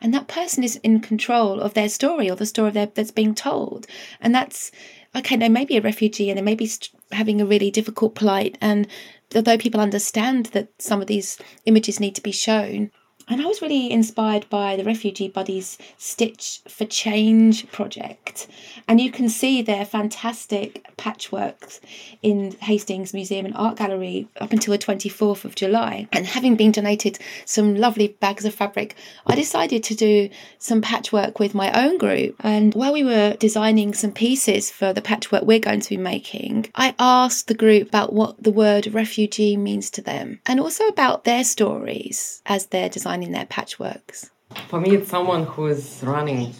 and 0.00 0.14
that 0.14 0.28
person 0.28 0.64
is 0.64 0.76
in 0.76 1.00
control 1.00 1.60
of 1.60 1.74
their 1.74 1.88
story 1.88 2.30
or 2.30 2.36
the 2.36 2.46
story 2.46 2.70
their, 2.70 2.86
that's 2.86 3.10
being 3.10 3.34
told. 3.34 3.86
And 4.20 4.34
that's 4.34 4.70
okay 5.14 5.36
they 5.36 5.48
may 5.48 5.64
be 5.64 5.76
a 5.76 5.82
refugee 5.82 6.30
and 6.30 6.38
they 6.38 6.42
may 6.42 6.54
be 6.54 6.66
st- 6.66 6.90
having 7.12 7.40
a 7.40 7.46
really 7.46 7.70
difficult 7.70 8.14
plight. 8.14 8.56
And 8.60 8.86
although 9.34 9.58
people 9.58 9.80
understand 9.80 10.46
that 10.46 10.68
some 10.78 11.00
of 11.00 11.06
these 11.06 11.38
images 11.66 12.00
need 12.00 12.14
to 12.14 12.22
be 12.22 12.32
shown 12.32 12.90
and 13.30 13.40
I 13.40 13.46
was 13.46 13.62
really 13.62 13.92
inspired 13.92 14.50
by 14.50 14.74
the 14.74 14.82
Refugee 14.82 15.28
Buddies 15.28 15.78
Stitch 15.96 16.62
for 16.68 16.84
Change 16.84 17.70
project. 17.70 18.48
And 18.88 19.00
you 19.00 19.12
can 19.12 19.28
see 19.28 19.62
their 19.62 19.84
fantastic 19.84 20.84
patchworks 20.96 21.78
in 22.22 22.56
Hastings 22.60 23.14
Museum 23.14 23.46
and 23.46 23.54
Art 23.56 23.76
Gallery 23.76 24.26
up 24.40 24.52
until 24.52 24.72
the 24.72 24.78
24th 24.78 25.44
of 25.44 25.54
July. 25.54 26.08
And 26.12 26.26
having 26.26 26.56
been 26.56 26.72
donated 26.72 27.20
some 27.44 27.76
lovely 27.76 28.08
bags 28.08 28.44
of 28.44 28.52
fabric, 28.52 28.96
I 29.28 29.36
decided 29.36 29.84
to 29.84 29.94
do 29.94 30.28
some 30.58 30.82
patchwork 30.82 31.38
with 31.38 31.54
my 31.54 31.70
own 31.72 31.98
group. 31.98 32.34
And 32.40 32.74
while 32.74 32.92
we 32.92 33.04
were 33.04 33.36
designing 33.38 33.94
some 33.94 34.10
pieces 34.10 34.72
for 34.72 34.92
the 34.92 35.02
patchwork 35.02 35.44
we're 35.44 35.60
going 35.60 35.80
to 35.80 35.90
be 35.90 35.96
making, 35.96 36.66
I 36.74 36.96
asked 36.98 37.46
the 37.46 37.54
group 37.54 37.86
about 37.86 38.12
what 38.12 38.42
the 38.42 38.50
word 38.50 38.92
refugee 38.92 39.56
means 39.56 39.88
to 39.90 40.02
them 40.02 40.40
and 40.46 40.58
also 40.58 40.88
about 40.88 41.22
their 41.22 41.44
stories 41.44 42.42
as 42.44 42.66
they're 42.66 42.88
designing 42.88 43.19
their 43.28 43.46
patchworks. 43.46 44.30
For 44.68 44.80
me, 44.80 44.96
it's 44.96 45.10
someone 45.10 45.44
who 45.44 45.66
is 45.66 46.00
running 46.02 46.54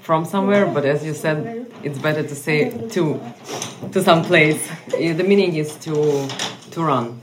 from 0.00 0.24
somewhere, 0.24 0.66
but 0.66 0.84
as 0.84 1.04
you 1.04 1.14
said, 1.14 1.66
it's 1.82 1.98
better 1.98 2.22
to 2.22 2.34
say 2.34 2.70
to 2.94 3.20
to 3.92 4.02
some 4.02 4.22
place. 4.24 4.60
The 4.88 5.24
meaning 5.24 5.56
is 5.56 5.76
to 5.86 5.94
to 6.72 6.82
run. 6.82 7.20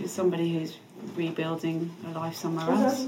It's 0.00 0.12
somebody 0.12 0.54
who's 0.54 0.76
rebuilding 1.16 1.90
a 2.06 2.18
life 2.18 2.36
somewhere 2.36 2.70
else. 2.70 3.06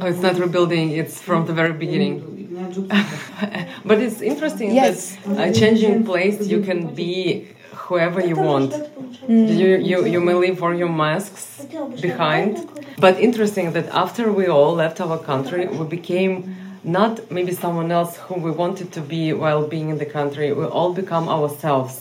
Oh, 0.00 0.06
it's 0.06 0.20
not 0.20 0.36
rebuilding; 0.36 0.90
it's 0.90 1.22
from 1.22 1.46
the 1.46 1.52
very 1.52 1.72
beginning. 1.72 2.14
but 3.84 4.00
it's 4.00 4.20
interesting 4.20 4.74
Yes. 4.74 5.16
that 5.26 5.50
uh, 5.50 5.52
changing 5.52 6.04
place, 6.04 6.40
you 6.46 6.60
can 6.62 6.94
be 6.94 7.48
whoever 7.88 8.20
you 8.20 8.36
want. 8.36 8.72
You, 9.28 9.76
you 9.90 9.98
you 10.06 10.20
may 10.20 10.34
leave 10.34 10.62
all 10.62 10.74
your 10.74 10.94
masks 11.04 11.64
behind. 12.00 12.52
But 12.98 13.14
interesting 13.20 13.72
that 13.72 13.86
after 14.04 14.32
we 14.32 14.46
all 14.56 14.74
left 14.74 15.00
our 15.00 15.18
country, 15.18 15.66
we 15.66 15.84
became 15.98 16.32
not 17.00 17.30
maybe 17.30 17.52
someone 17.52 17.90
else 17.90 18.16
who 18.16 18.34
we 18.46 18.50
wanted 18.50 18.92
to 18.92 19.00
be 19.00 19.32
while 19.32 19.66
being 19.66 19.88
in 19.90 19.98
the 19.98 20.10
country. 20.18 20.52
We 20.52 20.64
all 20.64 20.92
become 21.02 21.28
ourselves, 21.28 21.94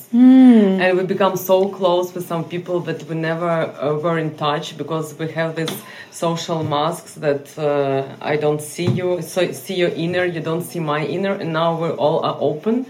and 0.82 0.98
we 0.98 1.04
become 1.04 1.36
so 1.38 1.58
close 1.69 2.13
with 2.13 2.26
some 2.28 2.43
people 2.54 2.80
that 2.82 3.00
we 3.10 3.15
never 3.15 3.50
uh, 3.50 3.95
were 4.04 4.19
in 4.19 4.38
touch 4.38 4.78
because 4.78 5.17
we 5.19 5.28
have 5.32 5.56
this 5.56 5.74
social 6.12 6.63
masks 6.63 7.15
that 7.15 7.45
uh, 7.58 8.06
I 8.21 8.38
don't 8.38 8.62
see 8.62 8.89
you, 9.00 9.21
so 9.21 9.52
see 9.52 9.76
your 9.84 9.93
inner, 10.06 10.24
you 10.26 10.39
don't 10.39 10.65
see 10.71 10.80
my 10.80 11.02
inner, 11.06 11.34
and 11.41 11.52
now 11.52 11.69
we 11.82 11.89
all 11.89 12.19
are 12.24 12.38
open 12.39 12.86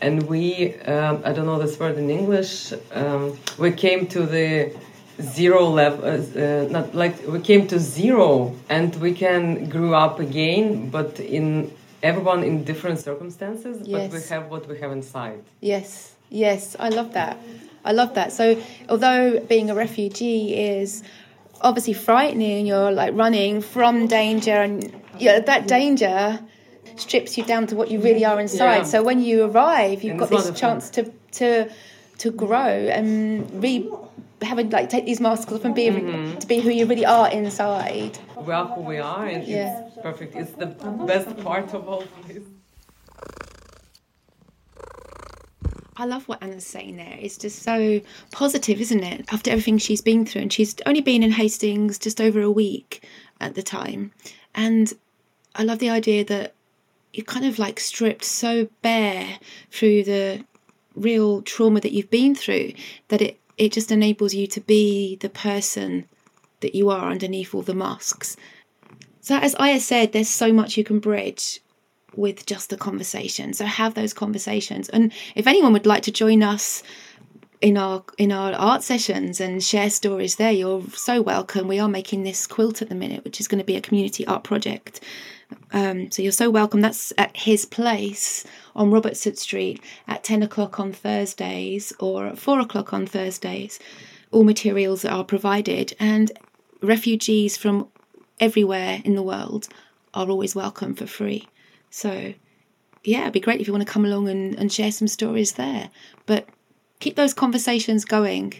and 0.00 0.22
we 0.28 0.74
um, 0.94 1.20
i 1.24 1.32
don't 1.32 1.46
know 1.46 1.58
this 1.58 1.78
word 1.78 1.96
in 1.98 2.08
english 2.10 2.72
um, 2.92 3.36
we 3.58 3.70
came 3.72 4.06
to 4.06 4.20
the 4.26 4.72
zero 5.20 5.64
level 5.68 6.04
uh, 6.04 6.12
uh, 6.12 6.68
not 6.70 6.94
like 6.94 7.14
we 7.26 7.40
came 7.40 7.66
to 7.66 7.78
zero 7.78 8.54
and 8.68 8.94
we 8.96 9.12
can 9.12 9.68
grow 9.68 9.92
up 9.94 10.20
again 10.20 10.88
but 10.90 11.18
in 11.20 11.70
everyone 12.02 12.44
in 12.44 12.62
different 12.64 12.98
circumstances 13.00 13.74
Yes. 13.84 14.10
but 14.10 14.12
we 14.16 14.20
have 14.28 14.50
what 14.50 14.68
we 14.68 14.78
have 14.78 14.92
inside 14.92 15.42
Yes, 15.60 16.14
yes, 16.30 16.76
I 16.78 16.88
love 16.90 17.12
that. 17.14 17.36
I 17.84 17.92
love 17.92 18.14
that. 18.14 18.32
So, 18.32 18.60
although 18.88 19.40
being 19.40 19.70
a 19.70 19.74
refugee 19.74 20.54
is 20.54 21.02
obviously 21.60 21.94
frightening, 21.94 22.66
you're 22.66 22.92
like 22.92 23.12
running 23.14 23.60
from 23.60 24.06
danger, 24.06 24.52
and 24.62 24.92
yeah, 25.18 25.40
that 25.40 25.66
danger 25.66 26.38
strips 27.00 27.36
you 27.38 27.44
down 27.44 27.66
to 27.68 27.76
what 27.76 27.90
you 27.90 28.00
really 28.00 28.24
are 28.24 28.40
inside. 28.40 28.78
Yeah. 28.78 28.82
So 28.84 29.02
when 29.02 29.22
you 29.22 29.44
arrive, 29.44 30.02
you've 30.02 30.12
And 30.12 30.20
got 30.20 30.32
it's 30.32 30.42
this 30.44 30.48
not 30.50 30.56
a 30.56 30.60
chance 30.60 30.90
to 30.90 31.12
to 31.32 31.70
to 32.18 32.30
grow 32.30 32.58
and 32.96 33.62
re 33.62 33.88
have 34.42 34.58
a, 34.58 34.62
like 34.64 34.88
take 34.88 35.04
these 35.04 35.20
masks 35.20 35.52
off 35.52 35.64
and 35.64 35.74
be 35.74 35.86
Mm-hmm. 35.88 36.38
to 36.38 36.46
be 36.46 36.60
who 36.60 36.70
you 36.70 36.86
really 36.86 37.06
are 37.06 37.28
inside. 37.30 38.18
we 38.46 38.52
are 38.52 38.66
who 38.66 38.82
we 38.82 38.98
are 38.98 39.24
and 39.26 39.46
Yeah. 39.46 39.86
it's 39.86 39.96
perfect 40.02 40.34
it's 40.36 40.52
the 40.52 40.66
best 41.12 41.36
part 41.38 41.74
of 41.74 41.88
all 41.88 42.04
this 42.28 42.42
I 45.96 46.04
love 46.04 46.28
what 46.28 46.40
Anna's 46.42 46.64
saying 46.64 46.96
there. 46.96 47.16
It's 47.20 47.36
just 47.36 47.60
so 47.64 48.00
positive, 48.30 48.80
isn't 48.80 49.02
it? 49.02 49.24
After 49.32 49.50
everything 49.50 49.78
she's 49.78 50.00
been 50.00 50.24
through, 50.24 50.42
and 50.42 50.52
she's 50.52 50.76
only 50.86 51.00
been 51.00 51.24
in 51.24 51.32
Hastings 51.32 51.98
just 51.98 52.20
over 52.20 52.40
a 52.40 52.50
week 52.50 53.02
at 53.40 53.56
the 53.56 53.64
time. 53.64 54.12
And 54.54 54.92
I 55.56 55.64
love 55.64 55.80
the 55.80 55.90
idea 55.90 56.24
that 56.26 56.54
you're 57.12 57.24
kind 57.24 57.46
of 57.46 57.58
like 57.58 57.80
stripped 57.80 58.24
so 58.24 58.68
bare 58.82 59.38
through 59.70 60.04
the 60.04 60.44
real 60.94 61.42
trauma 61.42 61.80
that 61.80 61.92
you've 61.92 62.10
been 62.10 62.34
through 62.34 62.72
that 63.08 63.22
it, 63.22 63.38
it 63.56 63.72
just 63.72 63.90
enables 63.90 64.34
you 64.34 64.46
to 64.46 64.60
be 64.60 65.16
the 65.16 65.28
person 65.28 66.06
that 66.60 66.74
you 66.74 66.90
are 66.90 67.10
underneath 67.10 67.54
all 67.54 67.62
the 67.62 67.74
masks. 67.74 68.36
So, 69.20 69.36
as 69.36 69.54
Aya 69.56 69.80
said, 69.80 70.12
there's 70.12 70.28
so 70.28 70.52
much 70.52 70.76
you 70.76 70.84
can 70.84 70.98
bridge 70.98 71.60
with 72.16 72.46
just 72.46 72.72
a 72.72 72.76
conversation. 72.76 73.52
So 73.52 73.64
have 73.64 73.94
those 73.94 74.12
conversations. 74.12 74.88
And 74.88 75.12
if 75.34 75.46
anyone 75.46 75.72
would 75.72 75.86
like 75.86 76.02
to 76.04 76.12
join 76.12 76.42
us 76.42 76.82
in 77.60 77.76
our 77.76 78.04
in 78.18 78.32
our 78.32 78.52
art 78.54 78.82
sessions 78.82 79.40
and 79.40 79.62
share 79.62 79.90
stories 79.90 80.36
there, 80.36 80.52
you're 80.52 80.82
so 80.90 81.22
welcome. 81.22 81.68
We 81.68 81.78
are 81.78 81.88
making 81.88 82.24
this 82.24 82.46
quilt 82.46 82.82
at 82.82 82.88
the 82.88 82.94
minute, 82.94 83.24
which 83.24 83.40
is 83.40 83.48
going 83.48 83.60
to 83.60 83.64
be 83.64 83.76
a 83.76 83.80
community 83.80 84.26
art 84.26 84.44
project. 84.44 85.00
Um, 85.72 86.10
so 86.10 86.22
you're 86.22 86.32
so 86.32 86.50
welcome. 86.50 86.80
That's 86.80 87.12
at 87.18 87.36
his 87.36 87.64
place 87.64 88.44
on 88.74 88.90
Robertson 88.90 89.36
Street 89.36 89.82
at 90.06 90.24
10 90.24 90.42
o'clock 90.42 90.80
on 90.80 90.92
Thursdays 90.92 91.92
or 91.98 92.26
at 92.26 92.38
4 92.38 92.60
o'clock 92.60 92.92
on 92.92 93.06
Thursdays. 93.06 93.78
All 94.30 94.44
materials 94.44 95.04
are 95.04 95.24
provided, 95.24 95.94
and 95.98 96.30
refugees 96.82 97.56
from 97.56 97.88
everywhere 98.40 99.00
in 99.04 99.14
the 99.14 99.22
world 99.22 99.68
are 100.14 100.28
always 100.28 100.54
welcome 100.54 100.94
for 100.94 101.06
free. 101.06 101.48
So, 101.90 102.34
yeah, 103.04 103.22
it'd 103.22 103.32
be 103.32 103.40
great 103.40 103.60
if 103.60 103.66
you 103.66 103.72
want 103.72 103.86
to 103.86 103.92
come 103.92 104.04
along 104.04 104.28
and, 104.28 104.54
and 104.56 104.72
share 104.72 104.92
some 104.92 105.08
stories 105.08 105.52
there. 105.52 105.90
But 106.26 106.48
keep 107.00 107.16
those 107.16 107.32
conversations 107.32 108.04
going 108.04 108.54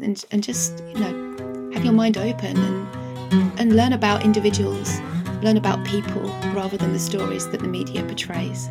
and, 0.00 0.24
and 0.30 0.42
just, 0.42 0.82
you 0.94 1.00
know, 1.00 1.70
have 1.72 1.84
your 1.84 1.92
mind 1.92 2.16
open 2.16 2.56
and, 2.56 3.60
and 3.60 3.76
learn 3.76 3.92
about 3.92 4.24
individuals, 4.24 4.98
learn 5.44 5.58
about 5.58 5.84
people 5.84 6.22
rather 6.54 6.78
than 6.78 6.94
the 6.94 6.98
stories 6.98 7.50
that 7.50 7.60
the 7.60 7.68
media 7.68 8.02
portrays. 8.02 8.70